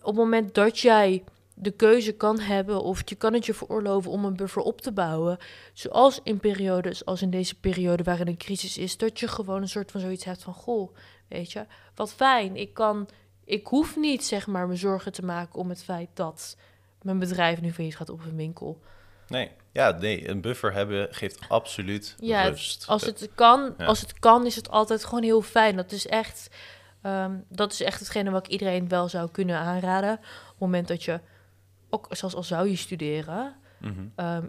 [0.00, 1.24] op het moment dat jij
[1.58, 4.92] de keuze kan hebben of je kan het je veroorloven om een buffer op te
[4.92, 5.38] bouwen,
[5.72, 9.68] zoals in periodes als in deze periode waarin een crisis is, dat je gewoon een
[9.68, 10.96] soort van zoiets hebt van goh,
[11.28, 13.08] weet je, wat fijn, ik kan,
[13.44, 16.56] ik hoef niet zeg maar me zorgen te maken om het feit dat
[17.02, 18.80] mijn bedrijf nu failliet gaat op een winkel.
[19.28, 22.86] Nee, ja, nee, een buffer hebben geeft absoluut Ja, rust.
[22.86, 23.84] Als het kan, Ja.
[23.84, 25.76] als het kan, is het altijd gewoon heel fijn.
[25.76, 26.48] Dat is echt,
[27.02, 30.12] ehm, dat is echt hetgene wat ik iedereen wel zou kunnen aanraden.
[30.12, 31.20] Op het moment dat je,
[31.90, 33.54] ook zelfs al zou je studeren,
[34.16, 34.44] ehm,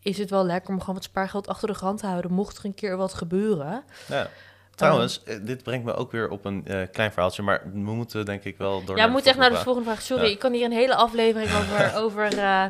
[0.00, 2.32] is het wel lekker om gewoon wat spaargeld achter de hand te houden.
[2.32, 3.84] Mocht er een keer wat gebeuren.
[4.08, 4.28] Ja.
[4.74, 8.24] Trouwens, eh, dit brengt me ook weer op een eh, klein verhaaltje, maar we moeten
[8.24, 10.02] denk ik wel door ja, naar moet de echt naar de volgende vraag.
[10.02, 10.30] Sorry, Ja.
[10.30, 12.66] ik kan hier een hele aflevering over, over, eh,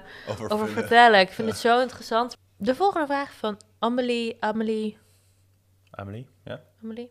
[0.48, 1.20] over vertellen.
[1.20, 2.36] Ik vind het zo interessant.
[2.56, 4.98] De volgende vraag van Amelie, Amelie,
[5.90, 6.60] Amelie, ja?
[6.82, 7.10] Amelie.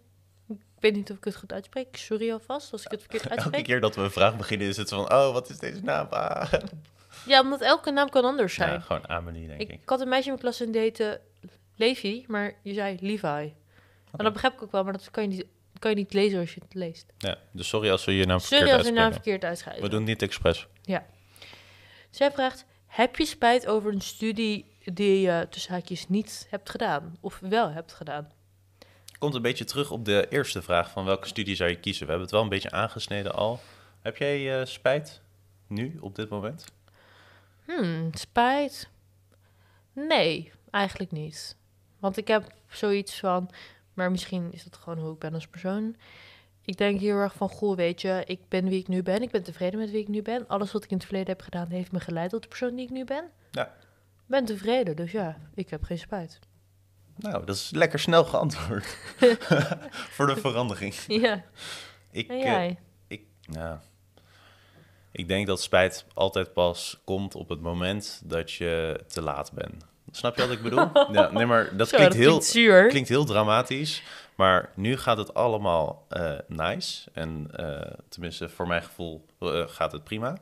[0.76, 1.98] Ik weet niet of ik het goed uitspreek.
[1.98, 3.64] Sorry alvast als ik het verkeerd Elke uitspreek.
[3.64, 6.08] keer dat we een vraag beginnen is het van, oh, wat is deze naam?
[6.10, 6.54] Ah.
[7.26, 8.72] Ja, omdat elke naam kan anders zijn.
[8.72, 9.70] Ja, gewoon Amelie, denk ik.
[9.70, 11.22] ik, had een meisje in mijn klas en heette
[11.76, 13.54] Levi, maar je zei Levi.
[14.12, 15.46] En dat begrijp ik ook wel, maar dat kan je niet,
[15.80, 17.06] kan je niet lezen als je het leest.
[17.18, 19.82] Ja, dus sorry als we je naam Sorry verkeerd als je naam verkeerd uitschrijft.
[19.82, 20.68] We doen het niet expres.
[22.10, 27.18] Zij vraagt, heb je spijt over een studie die je tussen haakjes niet hebt gedaan?
[27.22, 28.32] Of wel hebt gedaan?
[29.24, 32.06] Komt een beetje terug op de eerste vraag van welke studie zou je kiezen.
[32.06, 33.60] We hebben het wel een beetje aangesneden al.
[34.02, 35.22] Heb jij eh, spijt
[35.68, 36.66] nu, op dit moment?
[37.66, 38.90] Hmm, spijt?
[39.94, 41.56] Nee, eigenlijk niet.
[42.00, 43.50] Want ik heb zoiets van,
[43.94, 45.96] maar misschien is dat gewoon hoe ik ben als persoon.
[46.66, 49.22] Ik denk heel erg van, goh, weet je, ik ben wie ik nu ben.
[49.22, 50.48] Ik ben tevreden met wie ik nu ben.
[50.48, 52.86] Alles wat ik in het verleden heb gedaan, heeft me geleid tot de persoon die
[52.86, 53.30] ik nu ben.
[53.52, 53.66] Ja.
[54.16, 56.40] Ik ben tevreden, dus ja, ik heb geen spijt.
[57.16, 58.98] Nou, dat is lekker snel geantwoord.
[60.16, 60.94] Voor de verandering.
[61.08, 61.44] Ja,
[62.12, 62.76] Ik, en eh,
[63.08, 63.82] ik, ja.
[65.12, 69.86] ik denk dat spijt altijd pas komt op het moment dat je te laat bent.
[70.12, 70.90] Snap je wat ik bedoel?
[71.18, 74.04] ja, nee, maar dat Zo, klinkt dat heel, klinkt heel dramatisch.
[74.36, 77.10] Maar nu gaat het allemaal eh, nice.
[77.14, 79.26] En eh, tenminste, voor mijn gevoel
[79.68, 80.38] gaat het prima.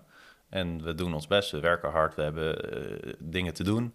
[0.50, 2.58] En we doen ons best, we werken hard, we hebben
[3.20, 3.94] dingen te doen.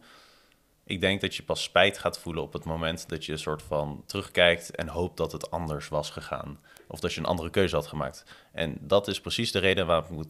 [0.86, 3.62] Ik denk dat je pas spijt gaat voelen op het moment dat je een soort
[3.62, 6.58] van terugkijkt en hoopt dat het anders was gegaan.
[6.88, 8.24] Of dat je een andere keuze had gemaakt.
[8.52, 10.28] En dat is precies de reden waarom ik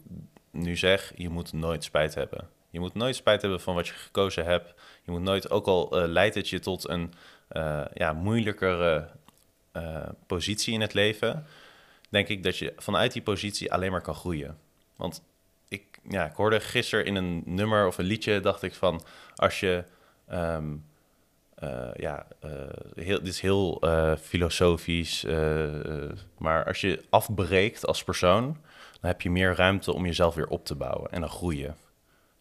[0.51, 2.49] nu zeg, je moet nooit spijt hebben.
[2.71, 4.75] Je moet nooit spijt hebben van wat je gekozen hebt.
[5.03, 7.13] Je moet nooit, ook al eh, leidt het je tot een
[7.49, 9.09] eh, ja, moeilijkere
[9.73, 11.47] eh, positie in het leven,
[12.09, 14.59] denk ik dat je vanuit die positie alleen maar kan groeien.
[14.97, 15.23] Want
[15.69, 19.03] ik, ja, ik hoorde gisteren in een nummer of een liedje, dacht ik van,
[19.35, 19.85] als je,
[20.29, 20.75] ehm,
[21.55, 22.51] eh, ja, eh,
[22.95, 25.25] heel, dit is heel eh, filosofisch,
[26.39, 28.45] maar als je afbreekt als persoon,
[29.01, 31.77] dan heb je meer ruimte om jezelf weer op te bouwen en dan groeien.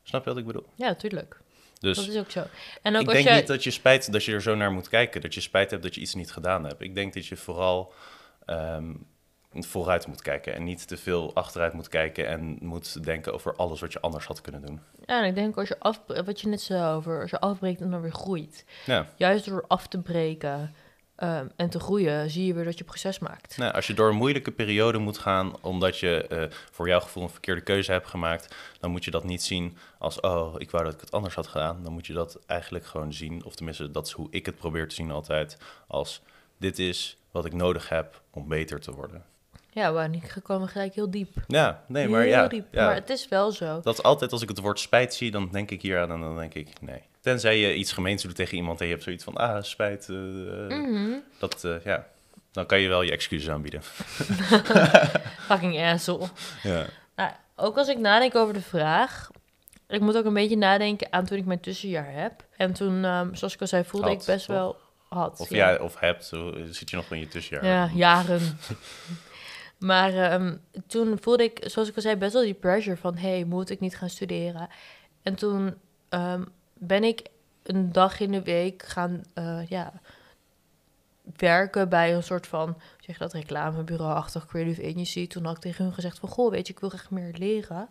[0.03, 0.65] Snap je wat ik bedoel?
[0.75, 1.39] Ja, natuurlijk.
[1.79, 2.43] Dus Dat is ook zo.
[2.81, 4.89] En ook ik als denk niet dat je spijt dat je er zo naar moet
[4.89, 5.21] kijken.
[5.21, 6.81] Dat je spijt hebt dat je iets niet gedaan hebt.
[6.81, 7.93] Ik denk dat je vooral
[8.45, 8.93] ehm,
[9.63, 13.81] vooruit moet kijken en niet te veel achteruit moet kijken en moet denken over alles
[13.81, 14.79] wat je anders had kunnen doen.
[15.05, 17.81] Ja, en ik denk als je af, wat je net zei over, als je afbreekt
[17.81, 18.65] en dan weer groeit.
[18.85, 19.05] Ja.
[19.15, 20.73] Juist door af te breken
[21.15, 23.57] ehm, en te groeien, zie je weer dat je proces maakt.
[23.57, 27.23] Nou, als je door een moeilijke periode moet gaan omdat je eh, voor jouw gevoel
[27.23, 30.83] een verkeerde keuze hebt gemaakt, dan moet je dat niet zien als, oh, ik wou
[30.83, 31.83] dat ik het anders had gedaan.
[31.83, 34.87] Dan moet je dat eigenlijk gewoon zien, of tenminste, dat is hoe ik het probeer
[34.87, 36.21] te zien altijd, als
[36.57, 39.25] dit is wat ik nodig heb om beter te worden.
[39.75, 41.35] Ja, we niet komen gelijk heel diep.
[41.47, 42.67] Ja, nee, maar heel ja, diep.
[42.71, 42.85] ja.
[42.85, 43.79] Maar het is wel zo.
[43.81, 46.19] Dat is altijd als ik het woord spijt zie, dan denk ik hier aan en
[46.19, 47.01] dan denk ik nee.
[47.21, 50.15] Tenzij je iets gemeens doet tegen iemand en je hebt zoiets van, ah, spijt, eh,
[50.15, 51.11] eh, Mhm.
[51.39, 52.07] dat, eh, ja.
[52.51, 53.81] Dan kan je wel je excuses aanbieden.
[55.47, 56.27] Fucking asshole.
[56.63, 56.85] Ja.
[57.15, 59.29] Nou, ook als ik nadenk over de vraag.
[59.87, 62.45] Ik moet ook een beetje nadenken aan toen ik mijn tussenjaar heb.
[62.57, 64.55] En toen, ehm, zoals ik al zei, voelde Had, ik best toch?
[64.55, 64.77] wel
[65.09, 65.39] had.
[65.39, 65.69] Of ja.
[65.69, 67.65] ja, of hebt, zo zit je nog in je tussenjaar.
[67.65, 68.41] Ja, jaren.
[69.77, 70.57] maar ehm,
[70.87, 73.17] toen voelde ik, zoals ik al zei, best wel die pressure van...
[73.17, 74.67] hey, moet ik niet gaan studeren?
[75.21, 75.73] En toen
[76.09, 77.27] ehm, ben ik
[77.63, 79.93] een dag in de week gaan eh, ja,
[81.37, 82.77] werken bij een soort van...
[82.99, 85.27] zeg dat, reclamebureau-achtig creative agency.
[85.27, 86.29] Toen had ik tegen hun gezegd van...
[86.29, 87.89] goh, weet je, ik wil graag meer leren.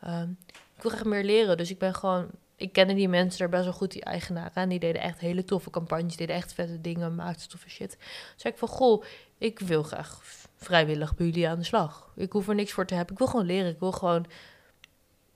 [0.00, 0.30] Ehm,
[0.76, 2.28] ik wil graag meer leren, dus ik ben gewoon...
[2.56, 4.54] Ik kende die mensen daar best wel goed, die eigenaren.
[4.54, 7.90] En die deden echt hele toffe campagnes, deden echt vette dingen, maakten toffe shit.
[7.90, 7.98] Toen
[8.36, 9.04] zei ik van, goh,
[9.38, 10.22] ik wil graag
[10.70, 12.06] vrijwillig bij jullie aan de slag.
[12.16, 13.12] Ik hoef er niks voor te hebben.
[13.12, 13.70] Ik wil gewoon leren.
[13.70, 14.26] Ik wil gewoon...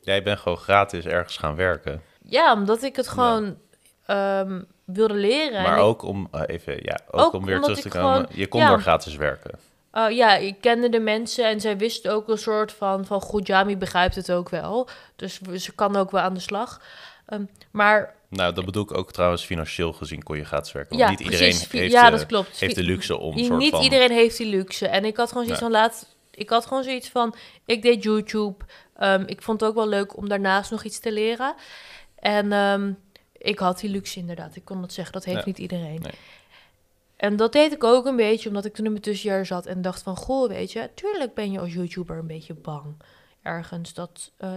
[0.00, 2.02] Jij bent gewoon gratis ergens gaan werken.
[2.22, 3.58] Ja, omdat ik het gewoon
[4.06, 5.62] ehm, wilde leren.
[5.62, 8.12] Maar ik- ook om, eh, even, ja, ook, Ook om weer terug te komen.
[8.12, 8.68] gewoon- je kon ja.
[8.68, 9.58] door gratis werken.
[9.92, 13.04] Oh, ja, ik kende de mensen en zij wisten ook een soort van...
[13.04, 14.88] van goed, Jami begrijpt het ook wel.
[15.16, 16.80] Dus ze kan ook wel aan de slag.
[17.26, 20.97] Ehm, maar Nou, dat bedoel ik ook trouwens financieel gezien kon je gratis werken.
[20.97, 21.70] ja, niet iedereen precies.
[21.73, 22.59] heeft, ja, eh, dat klopt.
[22.61, 23.83] heeft de luxe om soort niet van...
[23.83, 24.88] iedereen heeft die luxe.
[24.88, 25.70] En ik had gewoon zoiets Nee.
[25.73, 26.16] van laat.
[26.31, 27.35] Ik had gewoon zoiets van.
[27.64, 28.64] Ik deed YouTube.
[28.97, 31.55] Ehm, ik vond het ook wel leuk om daarnaast nog iets te leren.
[32.18, 32.92] En ehm,
[33.38, 34.57] ik had die luxe inderdaad.
[34.57, 35.12] Ik kon dat zeggen.
[35.12, 35.44] Dat heeft Ja.
[35.47, 36.01] niet iedereen.
[36.03, 36.12] Nee.
[37.16, 39.83] En dat deed ik ook een beetje omdat ik toen in mijn tussenjaar zat en
[39.83, 40.16] dacht van...
[40.16, 42.85] Goh, weet je, tuurlijk ben je als YouTuber een beetje bang.
[43.42, 44.31] Ergens dat...
[44.37, 44.51] eh,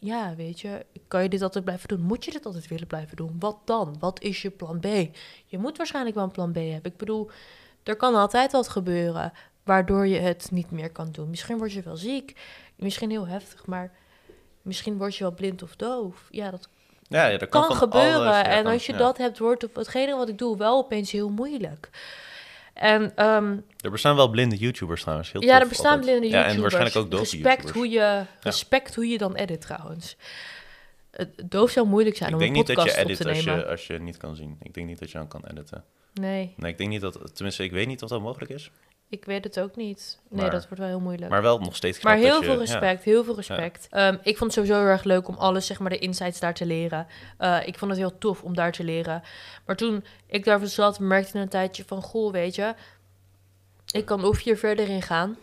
[0.00, 2.00] ja, weet je, kan je dit altijd blijven doen?
[2.00, 3.36] Moet je dit altijd willen blijven doen?
[3.38, 3.96] Wat dan?
[3.98, 4.86] Wat is je plan B?
[5.46, 6.92] Je moet waarschijnlijk wel een plan B hebben.
[6.92, 7.30] Ik bedoel,
[7.82, 9.32] er kan altijd wat gebeuren
[9.64, 11.30] waardoor je het niet meer kan doen.
[11.30, 12.36] Misschien word je wel ziek,
[12.76, 13.92] misschien heel heftig, maar
[14.62, 16.28] misschien word je wel blind of doof.
[16.30, 16.68] Ja, dat
[17.02, 18.14] Ja, ja, dat kan, gebeuren.
[18.14, 21.10] alles, ja, en als je dat hebt, wordt op hetgene wat ik doe wel opeens
[21.10, 21.90] heel moeilijk.
[22.78, 25.32] En ehm, Er bestaan wel blinde YouTubers trouwens.
[25.32, 26.04] Heel ja, er bestaan altijd.
[26.06, 26.46] blinde YouTubers.
[26.50, 27.72] Ja, en waarschijnlijk ook dove respect YouTubers.
[27.72, 30.16] hoe je Respect hoe je dan edit trouwens.
[31.10, 33.22] Het doof zou moeilijk zijn Ik om denk een niet dat je podcast op edit
[33.22, 33.60] te als nemen.
[33.60, 34.56] je, als je niet kan zien.
[34.62, 35.84] Ik denk niet dat je dan kan editen.
[36.14, 37.30] Nee, Nee, ik denk niet dat...
[37.34, 38.70] Tenminste, ik weet niet of dat mogelijk is.
[39.08, 40.18] Ik weet het ook niet.
[40.28, 41.30] Nee, Maar- dat wordt wel heel moeilijk.
[41.30, 42.58] Maar wel nog steeds knap Maar heel je- veel ja.
[42.60, 43.86] respect, heel veel respect.
[43.90, 46.54] Ehm, ik vond het sowieso heel erg leuk om alles, zeg maar, de insights daar
[46.54, 47.06] te leren.
[47.38, 49.22] Eh, ik vond het heel tof om daar te leren.
[49.66, 52.74] Maar toen ik daar zat, merkte ik een tijdje van, goh, weet je,
[53.92, 55.36] ik kan of hier verder in gaan.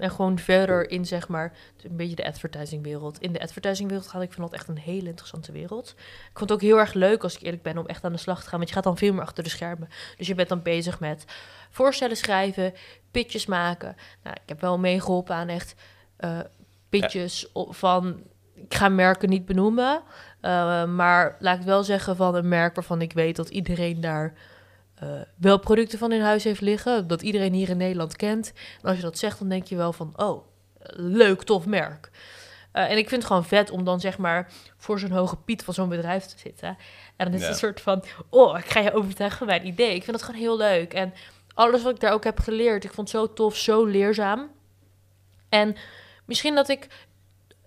[0.00, 3.20] En gewoon verder in, zeg maar, een beetje de advertisingwereld.
[3.20, 5.94] In de advertisingwereld gaat ik vind dat echt een hele interessante wereld.
[6.30, 8.18] Ik vond het ook heel erg leuk, als ik eerlijk ben, om echt aan de
[8.18, 8.58] slag te gaan.
[8.58, 9.88] Want je gaat dan veel meer achter de schermen.
[10.16, 11.24] Dus je bent dan bezig met
[11.70, 12.74] voorstellen schrijven,
[13.10, 13.96] pitches maken.
[14.22, 15.74] Nou, ik heb wel meegeholpen aan echt
[16.16, 16.38] eh
[16.88, 18.22] pitches van...
[18.54, 20.02] Ik ga merken niet benoemen.
[20.40, 24.32] eh, maar laat ik wel zeggen van een merk waarvan ik weet dat iedereen daar...
[25.00, 27.06] eh, wel producten van in huis heeft liggen.
[27.06, 28.52] Dat iedereen hier in Nederland kent.
[28.82, 30.12] En als je dat zegt, dan denk je wel van...
[30.16, 30.44] Oh,
[30.96, 32.10] leuk, tof merk.
[32.72, 35.64] Eh, en ik vind het gewoon vet om dan zeg maar voor zo'n hoge piet
[35.64, 36.68] van zo'n bedrijf te zitten.
[37.16, 37.48] En dan is het Ja.
[37.48, 39.94] een soort van, oh, ik ga je overtuigen van mijn idee.
[39.94, 40.94] Ik vind dat gewoon heel leuk.
[40.94, 41.12] En
[41.54, 44.50] alles wat ik daar ook heb geleerd, ik vond het zo tof, zo leerzaam.
[45.48, 45.76] En
[46.24, 46.86] misschien dat ik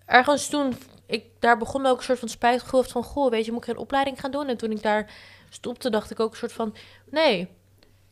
[0.06, 0.74] ergens toen
[1.06, 3.70] ik daar begon me ook een soort van had van, goh, weet je, moet ik
[3.70, 4.48] geen opleiding gaan doen?
[4.48, 5.12] En toen ik daar
[5.54, 6.76] stopte, dacht ik ook een soort van,
[7.10, 7.48] nee,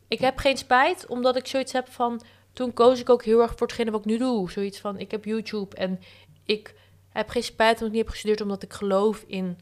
[0.08, 3.52] ik heb geen spijt, omdat ik zoiets heb van, toen koos ik ook heel erg
[3.56, 4.50] voor hetgene wat ik nu doe.
[4.50, 6.00] Zoiets van, ik heb YouTube en
[6.44, 6.74] ik
[7.08, 9.58] heb geen spijt dat ik niet heb gestudeerd, omdat ik geloof in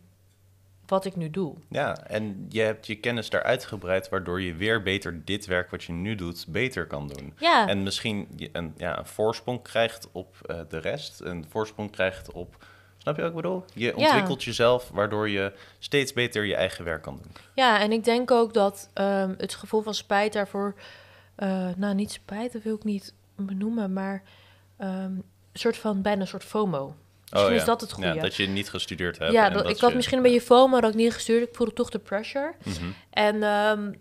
[0.87, 1.55] wat ik nu doe.
[1.69, 5.85] Ja, en je hebt je kennis daar uitgebreid, waardoor je weer beter dit werk wat
[5.85, 7.33] je nu doet, beter kan doen.
[7.38, 11.21] Ja, En misschien je een, ja, een voorsprong krijgt op eh, de rest.
[11.21, 12.64] Een voorsprong krijgt op.
[13.02, 13.64] Snap je wat ik bedoel?
[13.74, 17.32] Je ontwikkelt jezelf, waardoor je steeds beter je eigen werk kan doen.
[17.54, 20.74] ja, en ik denk ook dat ehm, het gevoel van spijt daarvoor,
[21.34, 24.22] eh, nou niet spijt, dat wil ik niet benoemen, maar
[24.78, 26.94] ehm, een soort van, bijna een soort FOMO.
[27.30, 28.08] Misschien is dat het goede.
[28.08, 29.32] Oh Ja, dat je niet gestudeerd hebt.
[29.32, 31.48] Ja, en dat, dat ik had je- misschien een beetje FOMO dat ik niet gestuurd.
[31.48, 32.54] Ik voelde toch de pressure.
[32.64, 32.84] Mhm.
[33.10, 33.92] En ehm,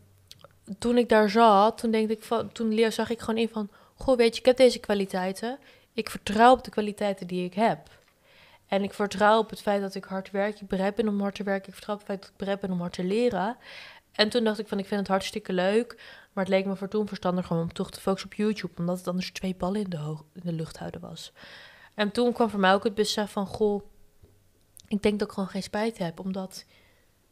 [0.80, 3.70] toen ik daar zat, toen, denk ik van, toen leer- zag ik gewoon in van...
[3.96, 5.58] goh, weet je, ik heb deze kwaliteiten.
[5.94, 7.80] Ik vertrouw op de kwaliteiten die ik heb.
[8.70, 10.62] En ik vertrouw op het feit dat ik hard werk.
[10.62, 11.68] Ik bereid ben om hard te werken.
[11.68, 13.58] Ik vertrouw op het feit dat ik bereid ben om hard te leren.
[14.12, 15.96] En toen dacht ik van, ik vind het hartstikke leuk.
[16.34, 18.74] Maar het leek me voor toen verstandiger om toch te focussen op YouTube.
[18.78, 21.32] Omdat het anders twee ballen in de, in de lucht houden was.
[21.94, 23.84] En toen kwam voor mij ook het besef van, goh,
[24.88, 26.20] ik denk dat ik gewoon geen spijt heb.
[26.20, 26.66] Omdat,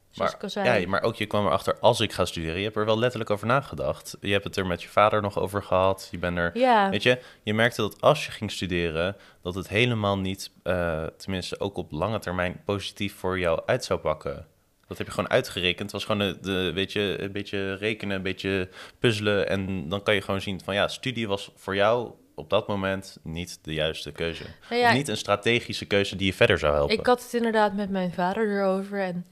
[0.10, 0.82] zoals ik al Maar, zei...
[0.82, 2.58] ja, maar ook je kwam erachter als ik ga studeren.
[2.58, 4.18] Je hebt er wel letterlijk over nagedacht.
[4.22, 6.08] Je hebt het er met je vader nog over gehad.
[6.12, 9.68] Je bent er ja, Weet je, je merkte dat als je ging studeren, dat het
[9.68, 14.46] helemaal niet, eh, tenminste ook op lange termijn, positief voor jou uit zou pakken.
[14.88, 15.80] Dat heb je gewoon uitgerekend.
[15.80, 19.50] Het was gewoon de, de, weet je, een beetje rekenen, een beetje puzzelen.
[19.50, 23.18] En dan kan je gewoon zien van ja, studie was voor jou op dat moment
[23.24, 24.44] niet de juiste keuze.
[24.70, 26.98] Nou ja, niet een strategische keuze die je verder zou helpen.
[26.98, 29.02] Ik had het inderdaad met mijn vader erover.
[29.02, 29.26] En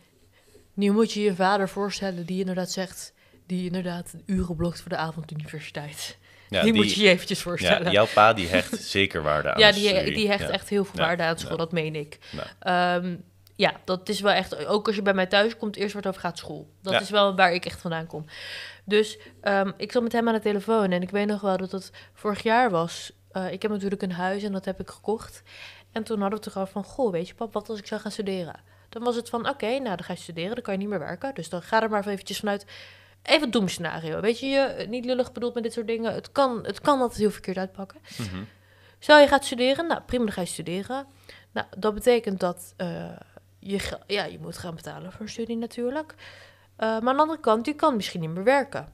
[0.76, 3.14] nu moet je je vader voorstellen die inderdaad zegt...
[3.46, 6.18] die inderdaad uren blokt voor de avonduniversiteit.
[6.50, 7.86] ja, die, moet je je eventjes voorstellen.
[7.86, 10.50] ja, jouw pa die hecht zeker waarde aan Ja, die, die hecht Ja.
[10.50, 12.20] echt heel veel Ja, waarde aan school, dat meen ik.
[12.60, 13.16] Ehm,
[13.56, 14.66] ja, dat is wel echt...
[14.66, 16.70] Ook als je bij mij thuis komt, eerst wordt over gaat school.
[16.82, 18.26] Dat is wel waar ik echt vandaan kom.
[18.86, 21.72] Dus ehm, ik zat met hem aan de telefoon en ik weet nog wel dat
[21.72, 23.12] het vorig jaar was.
[23.32, 25.42] Eh, ik heb natuurlijk een huis en dat heb ik gekocht.
[25.92, 28.02] En toen hadden we het erover van, goh, weet je pap, wat als ik zou
[28.02, 28.56] gaan studeren?
[28.96, 31.00] Dan was het van, oké, nou dan ga je studeren, dan kan je niet meer
[31.00, 31.34] werken.
[31.36, 32.66] Dus dan ga er maar even eventjes vanuit,
[33.24, 34.20] even het doemscenario.
[34.20, 36.14] Weet je, je, niet lullig bedoeld met dit soort dingen.
[36.14, 38.00] Het kan, het kan altijd heel verkeerd uitpakken.
[38.18, 38.44] mhm.
[39.00, 41.06] Stel je gaat studeren, nou prima, dan ga je studeren.
[41.52, 43.18] Nou, dat betekent dat eh,
[43.60, 46.16] je, ja, je moet gaan betalen voor een studie natuurlijk.
[46.76, 48.94] Eh, maar aan de andere kant, je kan misschien niet meer werken.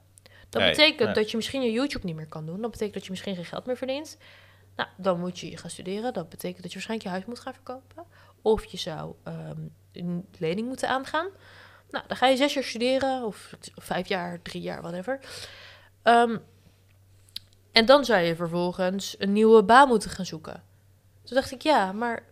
[0.50, 1.14] Dat Nee, betekent nee.
[1.14, 2.62] dat je misschien je YouTube niet meer kan doen.
[2.62, 4.18] Dat betekent dat je misschien geen geld meer verdient.
[4.76, 6.14] Nou, dan moet je gaan studeren.
[6.14, 8.04] Dat betekent dat je waarschijnlijk je huis moet gaan verkopen.
[8.42, 9.60] Of je zou ehm,
[9.94, 11.28] een lening moeten aangaan.
[11.90, 15.20] Nou, dan ga je zes jaar studeren, of vijf jaar, drie jaar, whatever.
[16.04, 16.38] Ehm,
[17.72, 20.64] en dan zou je vervolgens een nieuwe baan moeten gaan zoeken.
[21.24, 22.24] Toen dacht ik, ja, maar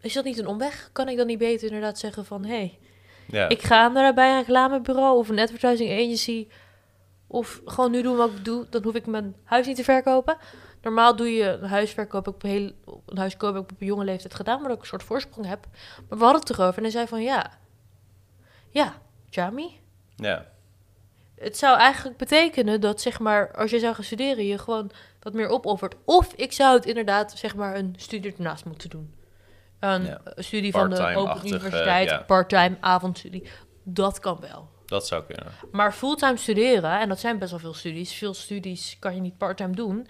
[0.00, 0.90] is dat niet een omweg?
[0.92, 2.44] Kan ik dan niet beter inderdaad zeggen van...
[2.44, 2.78] hé, hey,
[3.26, 3.48] ja.
[3.48, 6.48] ik ga naar bij een reclamebureau of een advertising agency...
[7.26, 10.36] of gewoon nu doen wat ik doe, dan hoef ik mijn huis niet te verkopen.
[10.82, 12.72] Normaal doe je een huisverkoop, heb ik op een, heel,
[13.06, 14.58] een huiskoop heb ik op een jonge leeftijd gedaan...
[14.58, 15.66] maar dat ik een soort voorsprong heb.
[16.08, 17.50] Maar we hadden het erover en hij zei van, ja...
[18.70, 18.94] Ja,
[19.30, 19.80] Jami,
[20.16, 20.46] ja.
[21.34, 25.32] het zou eigenlijk betekenen dat, zeg maar, als je zou gaan studeren, je gewoon wat
[25.32, 25.94] meer opoffert.
[26.04, 29.14] Of ik zou het inderdaad, zeg maar, een studie ernaast moeten doen.
[29.78, 30.20] Een Ja.
[30.36, 32.18] studie van de Open Universiteit, ja.
[32.18, 33.48] part-time avondstudie.
[33.82, 34.68] Dat kan wel.
[34.86, 35.52] Dat zou kunnen.
[35.72, 39.38] Maar fulltime studeren, en dat zijn best wel veel studies, veel studies kan je niet
[39.38, 40.08] parttime doen.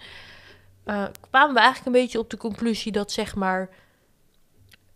[0.89, 3.69] Eh, kwamen we eigenlijk een beetje op de conclusie dat, zeg maar,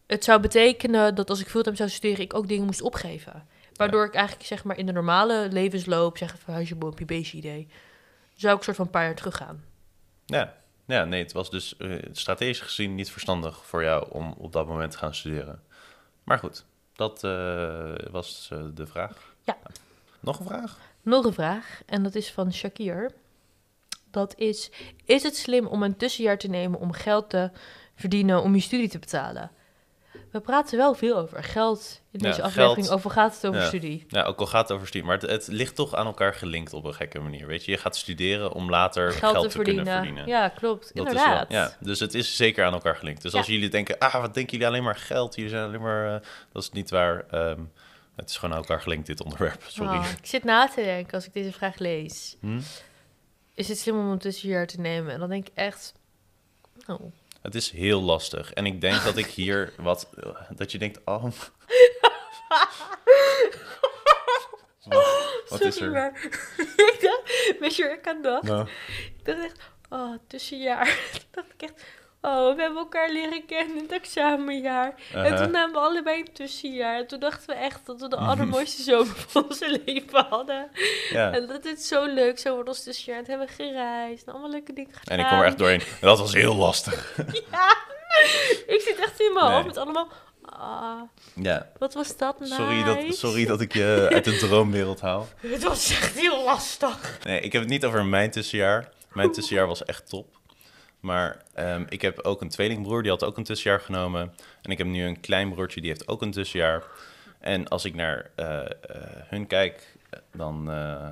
[0.08, 3.48] het zou betekenen dat als ik fulltime zou studeren, ik ook dingen moest opgeven.
[3.74, 7.68] Waardoor ik eigenlijk, zeg maar, in de normale levensloop, zeg even huisje, boompje, beestje idee,
[8.36, 9.64] zou ik een soort van een paar jaar teruggaan.
[10.26, 10.54] Ja.
[10.86, 14.68] ja, nee, het was dus eh, strategisch gezien niet verstandig voor jou om op dat
[14.68, 15.64] moment te gaan studeren.
[16.24, 19.34] Maar goed, dat eh, was de vraag.
[19.44, 19.58] Ja.
[20.20, 20.78] Nog een vraag?
[21.02, 23.12] Nog een vraag, en dat is van Shakir.
[24.14, 24.72] Dat is,
[25.06, 27.52] is het slim om een tussenjaar te nemen om geld te
[27.96, 29.52] verdienen om je studie te betalen?
[30.32, 32.48] We praten wel veel over geld in Ja, deze geld.
[32.48, 32.90] aflevering.
[32.90, 33.68] Over gaat het over Ja.
[33.68, 34.06] studie?
[34.08, 36.74] Ja, ook al gaat het over studie, maar het, het ligt toch aan elkaar gelinkt
[36.74, 37.48] op een gekke manier.
[37.48, 39.94] Weet je, je gaat studeren om later geld, Geld, te, kunnen verdienen.
[39.94, 40.28] verdienen.
[40.28, 40.92] Ja, klopt.
[40.96, 41.52] Dat is wel- Inderdaad.
[41.52, 43.22] ja, dus het is zeker aan elkaar gelinkt.
[43.22, 45.36] Dus als jullie denken, ah, wat denken jullie alleen maar geld?
[45.36, 46.22] Jullie zijn alleen maar, eh,
[46.52, 47.26] dat is niet waar.
[47.30, 47.60] Ehm,
[48.16, 49.64] het is gewoon aan elkaar gelinkt, dit onderwerp.
[49.68, 49.98] Sorry.
[49.98, 52.38] Oh, ik zit na te denken als ik deze vraag lees.
[52.40, 52.60] Hm?
[53.56, 55.14] Is het slim om een tussenjaar te nemen?
[55.14, 55.94] En dan denk ik echt...
[56.88, 57.12] Oh.
[57.42, 58.54] Het is heel lastig.
[58.54, 60.10] En ik denk dat ik hier wat,
[60.56, 61.24] dat je denkt, oh.
[64.84, 66.12] wat wat is Sorry, er?
[66.12, 66.24] maar
[66.94, 68.44] ik dacht, weet je ik aan dacht?
[68.44, 68.68] Nou,
[69.18, 71.00] Ik dacht echt, oh, tussenjaar.
[71.32, 71.84] Dacht ik echt,
[72.32, 74.94] oh, we hebben elkaar leren kennen in het examenjaar.
[75.14, 76.98] En toen namen we allebei een tussenjaar.
[76.98, 80.70] En toen dachten we echt dat we de allermooiste zomer van onze leven hadden.
[81.10, 81.32] ja.
[81.32, 83.18] En dat het zo leuk zou worden als tussenjaar.
[83.20, 85.18] En toen hebben we gereisd en allemaal leuke dingen gedaan.
[85.18, 85.80] En ik kom er echt doorheen.
[85.82, 87.18] En dat was heel lastig.
[87.52, 87.76] Ja,
[88.68, 89.54] ik zit echt in mijn Nee.
[89.54, 90.08] hoofd met allemaal,
[90.46, 91.02] ah,
[91.36, 91.70] Ja.
[91.80, 92.54] wat was dat nice.
[92.54, 95.28] Sorry dat, sorry dat ik je uit de droomwereld haal.
[95.42, 97.20] Het was echt heel lastig.
[97.24, 98.90] Nee, ik heb het niet over mijn tussenjaar.
[99.14, 100.42] Mijn tussenjaar was echt top.
[101.04, 104.34] Maar ehm, ik heb ook een tweelingbroer, die had ook een tussenjaar genomen.
[104.62, 106.84] En ik heb nu een klein broertje, die heeft ook een tussenjaar.
[107.40, 108.70] En als ik naar eh, eh,
[109.26, 109.98] hun kijk,
[110.34, 110.72] dan...
[110.72, 111.08] eh,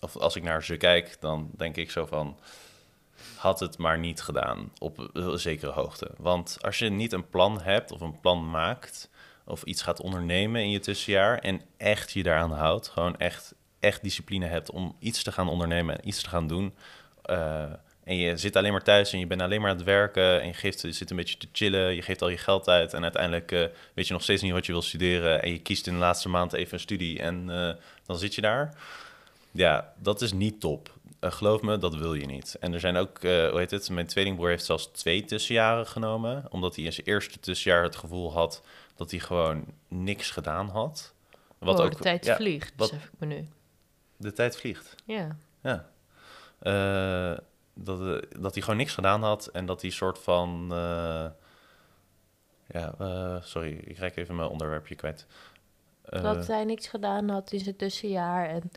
[0.00, 2.38] of als ik naar ze kijk, dan denk ik zo van...
[3.36, 6.10] Had het maar niet gedaan op een zekere hoogte.
[6.16, 9.10] Want als je niet een plan hebt of een plan maakt...
[9.44, 11.38] of iets gaat ondernemen in je tussenjaar...
[11.38, 15.98] en echt je daaraan houdt, gewoon echt, echt discipline hebt om iets te gaan ondernemen
[15.98, 16.74] en iets te gaan doen
[18.04, 20.46] en je zit alleen maar thuis en je bent alleen maar aan het werken en
[20.46, 23.02] je, geeft, je zit een beetje te chillen, je geeft al je geld uit en
[23.02, 25.92] uiteindelijk eh, weet je nog steeds niet wat je wil studeren en je kiest in
[25.92, 27.74] de laatste maand even een studie en eh,
[28.06, 28.76] dan zit je daar.
[29.50, 30.94] Ja, dat is niet top.
[31.20, 32.56] Eh, geloof me, dat wil je niet.
[32.60, 36.76] En er zijn ook, hoe heet het, mijn tweelingbroer heeft zelfs twee tussenjaren genomen, omdat
[36.76, 38.62] hij in zijn eerste tussenjaar het gevoel had
[38.96, 41.14] dat hij gewoon niks gedaan had.
[41.58, 43.48] Wat oh, de tijd ja, vliegt, wat- besef ik me nu.
[44.16, 44.94] De tijd vliegt.
[45.04, 45.36] Ja.
[45.62, 45.90] Ja.
[47.74, 50.68] Dat, eh, dat hij gewoon niks gedaan had en dat hij soort van.
[50.72, 51.26] eh,
[52.66, 55.26] ja, eh, sorry, ik raak even mijn onderwerpje kwijt.
[56.02, 58.48] Dat hij niks gedaan had in zijn tussenjaar.
[58.48, 58.70] En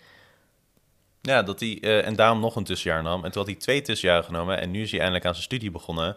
[1.21, 3.23] Ja, dat hij en daarom nog een tussenjaar nam.
[3.25, 5.71] En toen had hij twee tussenjaren genomen en nu is hij eindelijk aan zijn studie
[5.71, 6.15] begonnen.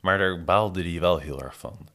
[0.00, 1.88] Maar daar baalde hij wel heel erg van.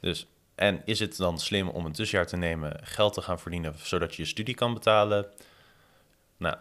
[0.00, 3.74] Dus, en is het dan slim om een tussenjaar te nemen, geld te gaan verdienen,
[3.76, 5.26] zodat je je studie kan betalen?
[6.36, 6.56] Nou,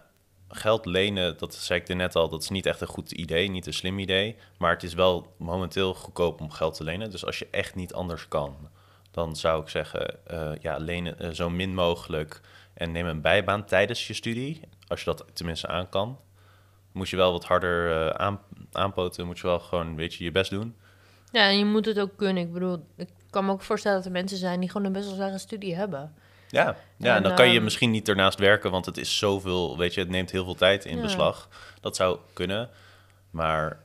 [0.51, 3.49] geld lenen, dat zei ik er net al, dat is niet echt een goed idee,
[3.49, 4.35] niet een slim idee.
[4.57, 7.09] Maar het is wel momenteel goedkoop om geld te lenen.
[7.09, 8.69] Dus als je echt niet anders kan,
[9.11, 12.41] dan zou ik zeggen, eh, ja, lenen eh, zo min mogelijk
[12.73, 14.61] en neem een bijbaan tijdens je studie.
[14.87, 16.19] Als je dat tenminste aan kan.
[16.91, 18.39] Moet je wel wat harder eh, aan,
[18.71, 20.75] aanpoten, moet je wel gewoon een beetje je best doen.
[21.31, 22.43] ja, en je moet het ook kunnen.
[22.43, 25.05] Ik bedoel, ik kan me ook voorstellen dat er mensen zijn die gewoon een best
[25.05, 26.13] wel zware studie hebben.
[26.51, 29.77] Ja, ja en dan kan je ehm, misschien niet ernaast werken, want het is zoveel,
[29.77, 31.01] weet je, het neemt heel veel tijd in Ja.
[31.01, 31.49] beslag.
[31.81, 32.69] Dat zou kunnen,
[33.29, 33.79] maar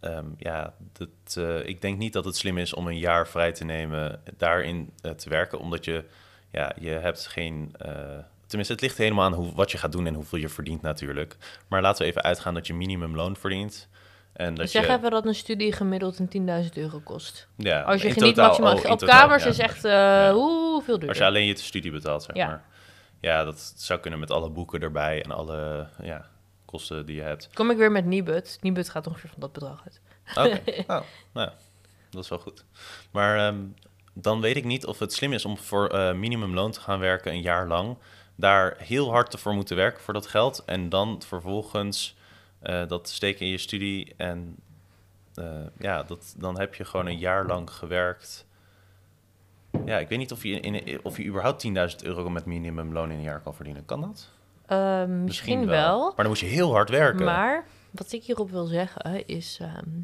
[0.00, 3.52] ehm, ja, dat, eh, ik denk niet dat het slim is om een jaar vrij
[3.52, 6.04] te nemen, daarin eh, te werken, omdat je,
[6.50, 7.90] ja, je hebt geen, eh,
[8.46, 11.36] tenminste het ligt helemaal aan hoe, wat je gaat doen en hoeveel je verdient natuurlijk.
[11.68, 13.88] Maar laten we even uitgaan dat je minimumloon verdient.
[14.36, 17.48] En dat zeg je, even dat een studie gemiddeld een 10.000 euro kost.
[17.56, 18.76] ja, Als je geniet totaal- maximaal...
[18.76, 19.48] oh, op totaal, kamers ja.
[19.48, 20.34] is echt eh Ja.
[20.34, 21.08] oeh, veel duurder.
[21.08, 22.46] Als je alleen je studie betaalt, zeg Ja.
[22.46, 22.64] maar.
[23.20, 26.26] Ja, dat zou kunnen met alle boeken erbij en alle ja,
[26.64, 27.48] kosten die je hebt.
[27.54, 28.58] Kom ik weer met Nibud.
[28.60, 30.00] Nibud gaat ongeveer van dat bedrag uit.
[30.52, 31.00] Oké, oh,
[31.34, 31.50] nou,
[32.10, 32.64] dat is wel goed.
[33.10, 33.56] Maar ehm,
[34.14, 37.32] dan weet ik niet of het slim is om voor eh, minimumloon te gaan werken
[37.32, 37.96] een jaar lang.
[38.34, 40.62] Daar heel hard voor moeten werken voor dat geld.
[40.66, 42.15] En dan vervolgens
[42.66, 44.14] eh, dat steken in je studie.
[44.16, 44.56] En
[45.34, 48.46] eh, ja, dat, dan heb je gewoon een jaar lang gewerkt.
[49.84, 53.16] Ja, ik weet niet of je, in, of je überhaupt 10.000 euro met minimumloon in
[53.16, 53.84] een jaar kan verdienen.
[53.84, 54.30] Kan dat?
[54.66, 56.04] Ehm, misschien, wel.
[56.04, 57.24] Maar dan moet je heel hard werken.
[57.24, 59.58] Maar wat ik hierop wil zeggen is...
[59.60, 60.00] ehm,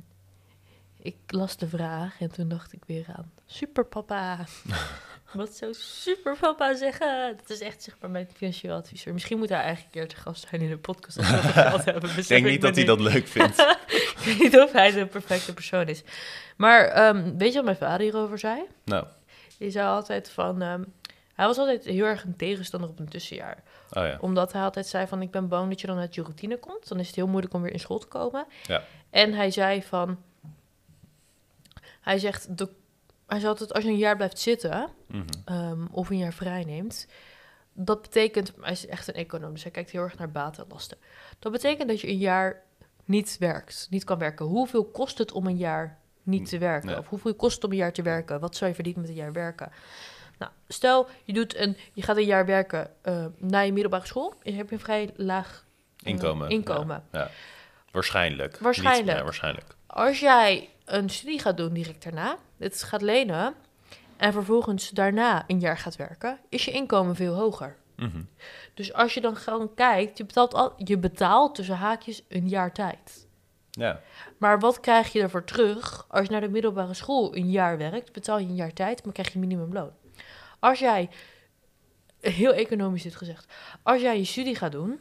[0.98, 3.32] ik las de vraag en toen dacht ik weer aan...
[3.46, 4.38] Superpapa.
[5.34, 7.36] wat zou superpapa zeggen?
[7.36, 9.12] Dat is echt zeg maar mijn financieel adviseur.
[9.12, 11.18] Misschien moet hij eigenlijk een keer te gast zijn in de podcast.
[11.18, 12.10] Als we geld hebben.
[12.16, 13.58] ik denk niet dat hij dat leuk vindt.
[13.86, 16.02] ik weet niet of hij de perfecte persoon is.
[16.56, 18.62] Maar ehm, weet je wat mijn vader hierover zei?
[18.84, 19.06] nou,
[19.58, 20.62] Die zei altijd van...
[20.62, 20.82] ehm,
[21.34, 23.62] hij was altijd heel erg een tegenstander op een tussenjaar.
[23.92, 24.18] oh ja.
[24.20, 25.22] Omdat hij altijd zei van...
[25.22, 26.88] ik ben bang dat je dan uit je routine komt.
[26.88, 28.46] Dan is het heel moeilijk om weer in school te komen.
[28.66, 28.82] Ja.
[29.10, 30.18] En hij zei van...
[32.00, 32.58] Hij zegt...
[32.58, 32.68] De,
[33.32, 34.88] hij zei altijd, als je een jaar blijft zitten...
[35.06, 35.22] Mhm.
[35.44, 37.06] ehm, of een jaar vrij neemt...
[37.74, 38.52] Dat betekent...
[38.60, 40.98] Hij is echt een econoom, dus hij kijkt heel erg naar baten en lasten.
[41.38, 42.62] Dat betekent dat je een jaar
[43.04, 43.86] niet werkt.
[43.90, 44.46] Niet kan werken.
[44.46, 46.98] Hoeveel kost het om een jaar niet te werken?
[46.98, 48.40] Of hoeveel kost het om een jaar te werken?
[48.40, 49.72] Wat zou je verdienen met een jaar werken?
[50.38, 54.34] Nou, stel, je, doet een, je gaat een jaar werken eh, na je middelbare school.
[54.42, 55.64] En je een vrij laag
[55.96, 56.48] eh, Inkomen.
[56.48, 57.04] inkomen.
[57.12, 57.30] Ja, ja.
[57.90, 58.58] Waarschijnlijk.
[58.58, 59.06] Waarschijnlijk.
[59.06, 59.74] Niet, ja, waarschijnlijk.
[59.92, 63.54] Als jij een studie gaat doen direct daarna, het gaat lenen...
[64.16, 66.38] en vervolgens daarna een jaar gaat werken...
[66.48, 67.76] is je inkomen veel hoger.
[67.96, 68.22] Mhm.
[68.74, 72.72] Dus als je dan gewoon kijkt, je betaalt, al, je betaalt tussen haakjes een jaar
[72.72, 73.26] tijd.
[73.70, 74.00] Ja.
[74.38, 78.12] Maar wat krijg je ervoor terug als je naar de middelbare school een jaar werkt?
[78.12, 79.90] Betaal je een jaar tijd, maar krijg je minimumloon.
[80.58, 81.08] Als jij,
[82.20, 83.52] heel economisch dit gezegd,
[83.82, 85.00] als jij je studie gaat doen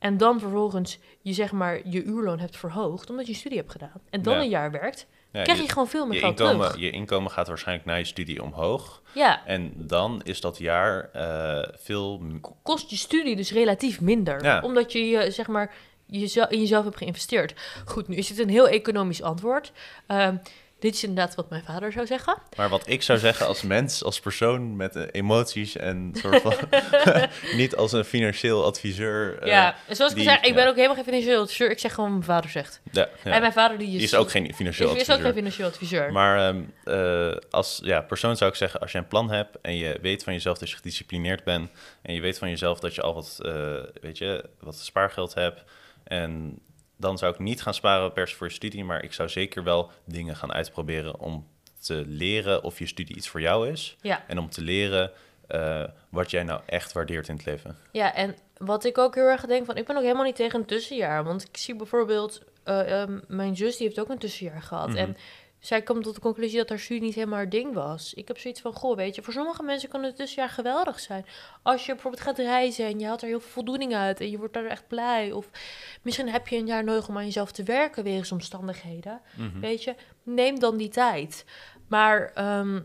[0.00, 4.00] en dan vervolgens je zeg maar je uurloon hebt verhoogd omdat je studie hebt gedaan
[4.10, 4.40] en dan Ja.
[4.40, 6.80] een jaar werkt, Ja, krijg je, gewoon veel meer geld inkomen, terug.
[6.80, 9.02] je inkomen gaat waarschijnlijk na je studie omhoog.
[9.14, 12.20] Ja, En dan is dat jaar eh, veel...
[12.62, 14.44] kost je studie dus relatief minder.
[14.44, 14.60] Ja.
[14.62, 15.74] Omdat je je, zeg maar,
[16.06, 17.54] jezelf, in jezelf hebt geïnvesteerd.
[17.84, 19.72] Goed, nu is dit een heel economisch antwoord.
[20.06, 20.36] Ehm,
[20.80, 22.36] dit is inderdaad wat mijn vader zou zeggen.
[22.56, 26.54] Maar wat ik zou zeggen als mens, als persoon met eh, emoties en soort van...
[27.56, 29.38] niet als een financieel adviseur.
[29.38, 31.70] eh, ja, en zoals ik zei, ik ben ook helemaal geen financieel adviseur.
[31.70, 32.80] Ik zeg gewoon wat mijn vader zegt.
[32.92, 33.30] ja, ja.
[33.30, 35.16] En mijn vader die is, Die is ook geen financieel is, is adviseur.
[35.16, 36.12] ook geen financieel adviseur.
[36.12, 39.76] Maar ehm, eh, als ja, persoon zou ik zeggen, als je een plan hebt en
[39.76, 41.70] je weet van jezelf dat je gedisciplineerd bent
[42.02, 43.38] en je weet van jezelf dat je al wat,
[44.00, 45.62] weet je, wat spaargeld hebt
[46.04, 46.58] en
[47.00, 49.64] dan zou ik niet gaan sparen per se voor je studie, maar ik zou zeker
[49.64, 51.46] wel dingen gaan uitproberen om
[51.78, 55.12] te leren of je studie iets voor jou is ja, en om te leren
[55.46, 57.76] eh, wat jij nou echt waardeert in het leven.
[57.92, 60.60] Ja, en wat ik ook heel erg denk van, ik ben ook helemaal niet tegen
[60.60, 61.24] een tussenjaar.
[61.24, 64.88] Want ik zie bijvoorbeeld, eh, ehm, mijn zus die heeft ook een tussenjaar gehad.
[64.88, 64.96] Mhm.
[64.96, 65.16] En
[65.60, 68.14] zij komt tot de conclusie dat haar studie niet helemaal haar ding was.
[68.14, 71.26] Ik heb zoiets van, goh, weet je, voor sommige mensen kan het tussenjaar geweldig zijn.
[71.62, 74.38] Als je bijvoorbeeld gaat reizen en je haalt er heel veel voldoening uit en je
[74.38, 75.32] wordt daar echt blij.
[75.32, 75.50] Of
[76.02, 79.20] misschien heb je een jaar nodig om aan jezelf te werken wegens omstandigheden.
[79.36, 79.60] Mhm.
[79.60, 81.44] Weet je, neem dan die tijd.
[81.88, 82.80] Maar ehm,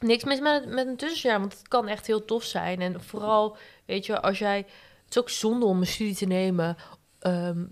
[0.00, 2.80] niks mis met, met een tussenjaar, want het kan echt heel tof zijn.
[2.80, 4.66] En vooral, weet je, als jij...
[5.04, 6.76] Het is ook zonde om een studie te nemen
[7.18, 7.64] ehm,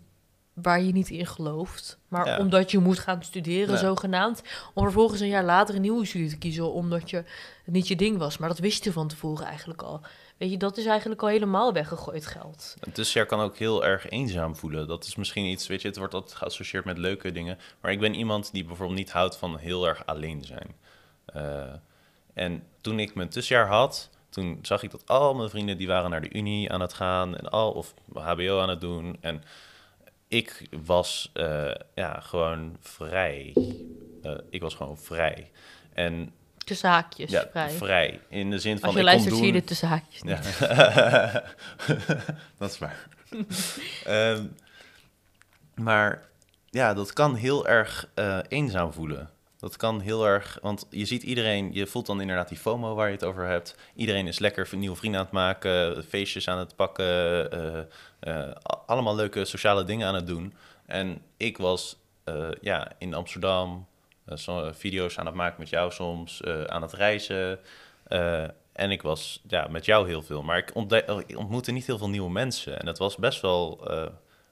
[0.53, 1.99] waar je niet in gelooft.
[2.09, 2.39] Maar Ja.
[2.39, 3.81] omdat je moet gaan studeren, Ja.
[3.81, 4.43] zogenaamd.
[4.75, 7.17] Om vervolgens een jaar later een nieuwe studie te kiezen, omdat je,
[7.65, 8.39] het niet je ding was.
[8.39, 10.01] Maar dat wist je van tevoren eigenlijk al.
[10.37, 12.77] Weet je, dat is eigenlijk al helemaal weggegooid geld.
[12.81, 14.87] Een tussenjaar kan ook heel erg eenzaam voelen.
[14.89, 17.59] Dat is misschien iets, weet je, het wordt altijd geassocieerd met leuke dingen.
[17.81, 20.75] Maar ik ben iemand die bijvoorbeeld niet houdt van heel erg alleen zijn.
[21.27, 21.73] Eh,
[22.35, 26.11] en toen ik mijn tussenjaar had, toen zag ik dat al mijn vrienden die waren
[26.11, 29.17] naar de unie aan het gaan en al of HBO aan het doen.
[29.21, 29.43] En
[30.33, 32.73] ik was eh, ja vrij.
[32.81, 33.55] vrij.
[34.23, 35.51] Eh, ik was gewoon vrij.
[35.93, 36.33] En
[36.65, 37.71] Tussen haakjes, ja, vrij.
[37.71, 38.21] vrij.
[38.29, 40.59] In de zin van Als je ik luistert, zie je de tussen haakjes niet.
[40.59, 41.45] Ja.
[42.59, 43.09] dat is waar.
[44.05, 44.47] Ehm,
[45.75, 46.23] maar
[46.71, 49.31] ja, dat kan heel erg eh, eenzaam voelen.
[49.63, 53.07] Dat kan heel erg, want je ziet iedereen, je voelt dan inderdaad die FOMO waar
[53.07, 53.77] je het over hebt.
[53.95, 57.79] Iedereen is lekker nieuwe vrienden aan het maken, feestjes aan het pakken, eh,
[58.21, 58.55] eh,
[58.87, 60.55] allemaal leuke sociale dingen aan het doen.
[60.87, 63.87] En ik was eh, ja, in Amsterdam
[64.73, 67.59] video's aan het maken met jou soms, aan het reizen.
[68.73, 70.43] En ik was ja, met jou heel veel.
[70.43, 72.81] Maar ik, ontde- ik ontmoette niet heel veel nieuwe mensen.
[72.81, 73.91] En het was best wel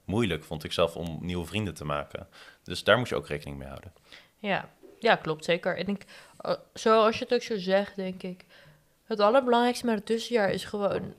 [0.05, 2.27] moeilijk, vond ik zelf, om nieuwe vrienden te maken.
[2.63, 3.93] Dus daar moet je ook rekening mee houden.
[4.37, 4.69] Ja,
[5.01, 5.77] ja klopt zeker.
[5.77, 6.05] En ik,
[6.39, 8.45] eh, zoals je het ook zo zegt, denk ik,
[9.05, 11.13] het allerbelangrijkste met het tussenjaar is gewoon,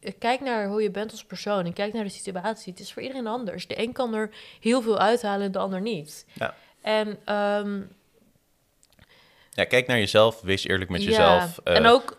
[0.00, 2.72] eh, kijk naar hoe je bent als persoon en kijk naar de situatie.
[2.72, 3.66] Het is voor iedereen anders.
[3.66, 6.26] De een kan er heel veel uithalen en de ander niet.
[6.32, 6.54] Ja.
[6.80, 7.80] En, ehm,
[9.54, 11.58] Ja, kijk naar jezelf, wees eerlijk met ja, jezelf.
[11.64, 12.18] eh, en ook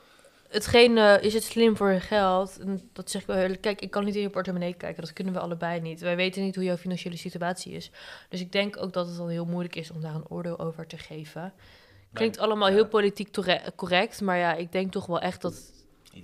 [0.54, 2.60] hetgeen, eh, is het slim voor je geld?
[2.60, 3.62] En dat zeg ik wel eerlijk.
[3.62, 5.02] Kijk, ik kan niet in je portemonnee kijken.
[5.02, 6.02] Dat kunnen we allebei niet.
[6.02, 7.92] Wij weten niet hoe jouw financiële situatie is.
[8.30, 10.88] Dus ik denk ook dat het dan heel moeilijk is om daar een oordeel over
[10.88, 11.54] te geven.
[12.14, 12.74] Klinkt allemaal ja.
[12.74, 13.30] heel politiek
[13.76, 15.72] correct, maar ja, ik denk toch wel echt dat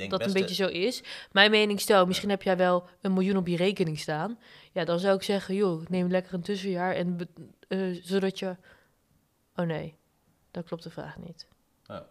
[0.10, 1.04] dat een beetje zo is.
[1.32, 4.40] Mijn mening stel, misschien heb jij wel een miljoen op je rekening staan.
[4.72, 7.18] Ja, dan zou ik zeggen, joh, neem lekker een tussenjaar en
[7.68, 8.56] eh, zodat je...
[9.56, 9.96] Oh nee,
[10.52, 11.48] dat klopt de vraag niet.
[11.84, 12.08] Ja.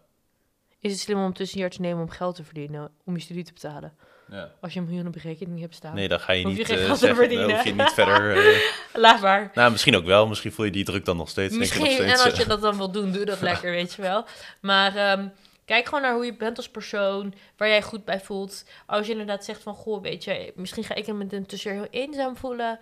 [0.81, 3.43] Is het slim om een tussenjaar te nemen om geld te verdienen, om je studie
[3.43, 3.93] te betalen?
[4.31, 4.51] Ja.
[4.61, 5.95] Als je een miljoen op je rekening hebt staan.
[5.95, 7.91] Nee, dan ga je je niet geen eh, geld te zeggen, dan hoef je niet
[7.91, 8.37] verder...
[8.53, 8.59] eh,
[8.93, 9.51] Laat maar.
[9.53, 10.27] nou, misschien ook wel.
[10.27, 11.53] Misschien voel je die druk dan nog steeds.
[11.53, 13.93] je nog Misschien, en als je eh, dat dan wil doen, doe dat lekker, weet
[13.93, 14.25] je wel.
[14.61, 15.27] Maar ehm,
[15.65, 18.65] kijk gewoon naar hoe je bent als persoon, waar jij goed bij voelt.
[18.85, 21.79] Als je inderdaad zegt van, goh, weet je, misschien ga ik me met een tussenjaar
[21.81, 22.79] heel eenzaam voelen.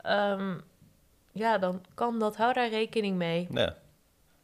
[0.00, 0.54] Ehm,
[1.32, 2.36] ja, dan kan dat.
[2.36, 3.46] Hou daar rekening mee.
[3.50, 3.76] Ja.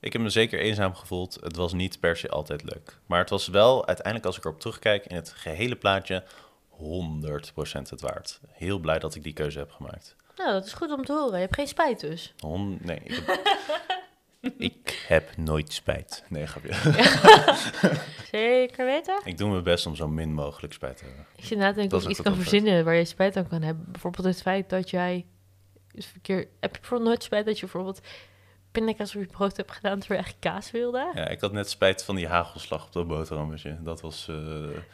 [0.03, 1.39] Ik heb me zeker eenzaam gevoeld.
[1.41, 2.99] Het was niet per se altijd leuk.
[3.07, 6.25] Maar het was wel, uiteindelijk als ik erop terugkijk, in het gehele plaatje
[6.71, 8.41] 100% het waard.
[8.49, 10.17] Heel blij dat ik die keuze heb gemaakt.
[10.37, 11.33] Nou, dat is goed om te horen.
[11.35, 12.35] Je hebt geen spijt dus.
[12.39, 16.25] Hon- nee, ik heb, ik heb nooit spijt.
[16.29, 16.75] Nee, grapje.
[18.33, 19.21] Zeker weten?
[19.25, 21.27] Ik doe mijn best om zo min mogelijk spijt te hebben.
[21.37, 23.63] Ik zit na te denken of ik iets kan verzinnen waar je spijt aan kan
[23.63, 23.85] hebben.
[23.93, 25.27] Bijvoorbeeld het feit dat jij...
[25.95, 28.01] verkeer, heb je bijvoorbeeld nooit spijt dat je bijvoorbeeld
[28.73, 31.11] pindakaas op je brood hebt gedaan terwijl je eigenlijk kaas wilde?
[31.15, 33.77] Ja, ik had net spijt van die hagelslag op dat boterhammetje.
[33.81, 34.27] Dat was...
[34.29, 34.37] eh,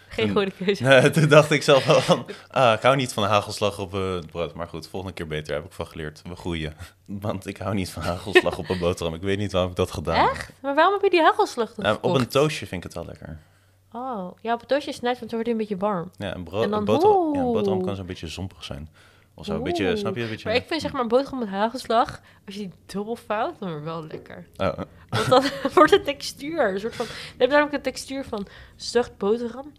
[0.09, 1.11] Geen toen- goede keuze.
[1.21, 4.27] Toen dacht ik zelf wel van, ah, ik hou niet van hagelslag op eh, het
[4.27, 4.55] brood.
[4.55, 6.23] Maar goed, volgende keer beter, heb ik van geleerd.
[6.29, 6.75] We groeien.
[7.05, 9.15] Want ik hou niet van hagelslag op een boterham.
[9.15, 10.31] Ik weet niet waarom ik dat gedaan heb.
[10.31, 10.53] Echt?
[10.61, 13.39] Maar waarom heb je die hagelslag dan op een toastje vind ik het wel lekker.
[13.93, 16.11] Oh, ja, op het toastje is het nice, want dan wordt hij een beetje warm.
[16.17, 18.89] Ja, een, bro- En dan- een boterham, ja, een boterham kan zo'n beetje zompig zijn.
[19.39, 20.23] Of zo, een beetje, snap je?
[20.23, 23.59] Een beetje, Maar ik vind zeg maar boterham met hagelslag, als je die dubbel vouwt,
[23.59, 24.47] dan wordt het wel lekker.
[24.57, 24.79] Oh,
[25.09, 26.73] Want dan wordt het textuur.
[26.73, 29.73] Een soort van, dan heb je namelijk een textuur van zacht boterham,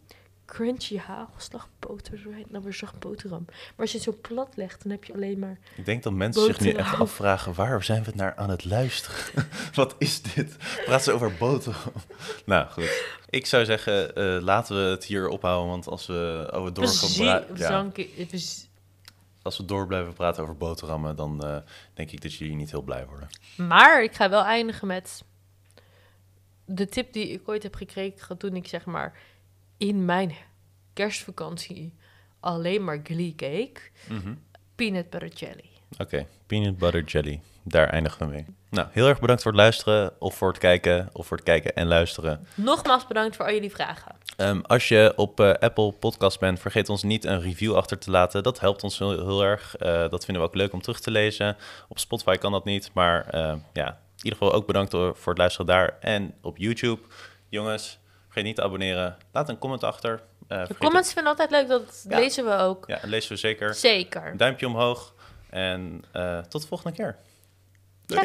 [0.46, 3.46] crunchy hagelslag, boter, dan weer zacht boterham.
[3.48, 5.60] Maar als je het zo plat legt, dan heb je alleen maar...
[5.76, 9.18] ik denk dat mensen zich nu echt afvragen, waar zijn we naar aan het luisteren?
[9.74, 10.56] Wat is dit?
[10.86, 11.94] Praat ze over boterham?
[12.46, 13.04] nou, goed.
[13.30, 17.10] Ik zou zeggen, eh, laten we het hier ophouden, want als we over door gaan
[17.10, 18.34] Zie- pra- ja, het
[19.42, 21.58] als we door blijven praten over boterhammen, dan eh,
[21.94, 23.30] denk ik dat jullie niet heel blij worden.
[23.58, 25.24] Maar ik ga wel eindigen met
[26.66, 29.18] de tip die ik ooit heb gekregen toen ik zeg maar
[29.78, 30.36] in mijn
[30.94, 31.94] kerstvakantie
[32.40, 33.92] alleen maar Glee keek.
[34.10, 34.34] Mhm.
[34.76, 35.70] Peanut butter jelly.
[35.98, 37.42] Oké, peanut butter jelly.
[37.64, 38.46] Daar eindigen we mee.
[38.70, 41.76] Nou, heel erg bedankt voor het luisteren, of voor het kijken, of voor het kijken
[41.76, 42.48] en luisteren.
[42.56, 44.16] Nogmaals bedankt voor al jullie vragen.
[44.40, 48.12] Ehm, als je op eh, Apple Podcast bent, vergeet ons niet een review achter te
[48.12, 48.44] laten.
[48.44, 49.76] Dat helpt ons heel, heel erg.
[49.76, 51.58] Eh, dat vinden we ook leuk om terug te lezen.
[51.90, 55.38] Op Spotify kan dat niet, maar eh, ja, in ieder geval ook bedankt voor het
[55.38, 55.98] luisteren daar.
[56.00, 57.02] En op YouTube,
[57.50, 59.18] jongens, vergeet niet te abonneren.
[59.32, 60.22] Laat een comment achter.
[60.50, 62.18] Uh, De comments vinden altijd leuk, dat Ja.
[62.20, 62.88] lezen we ook.
[62.88, 63.74] het- Ja, lezen we zeker.
[63.74, 64.38] Zeker.
[64.38, 65.14] Duimpje omhoog
[65.50, 67.16] en eh, tot de volgende keer.
[68.06, 68.22] Doei.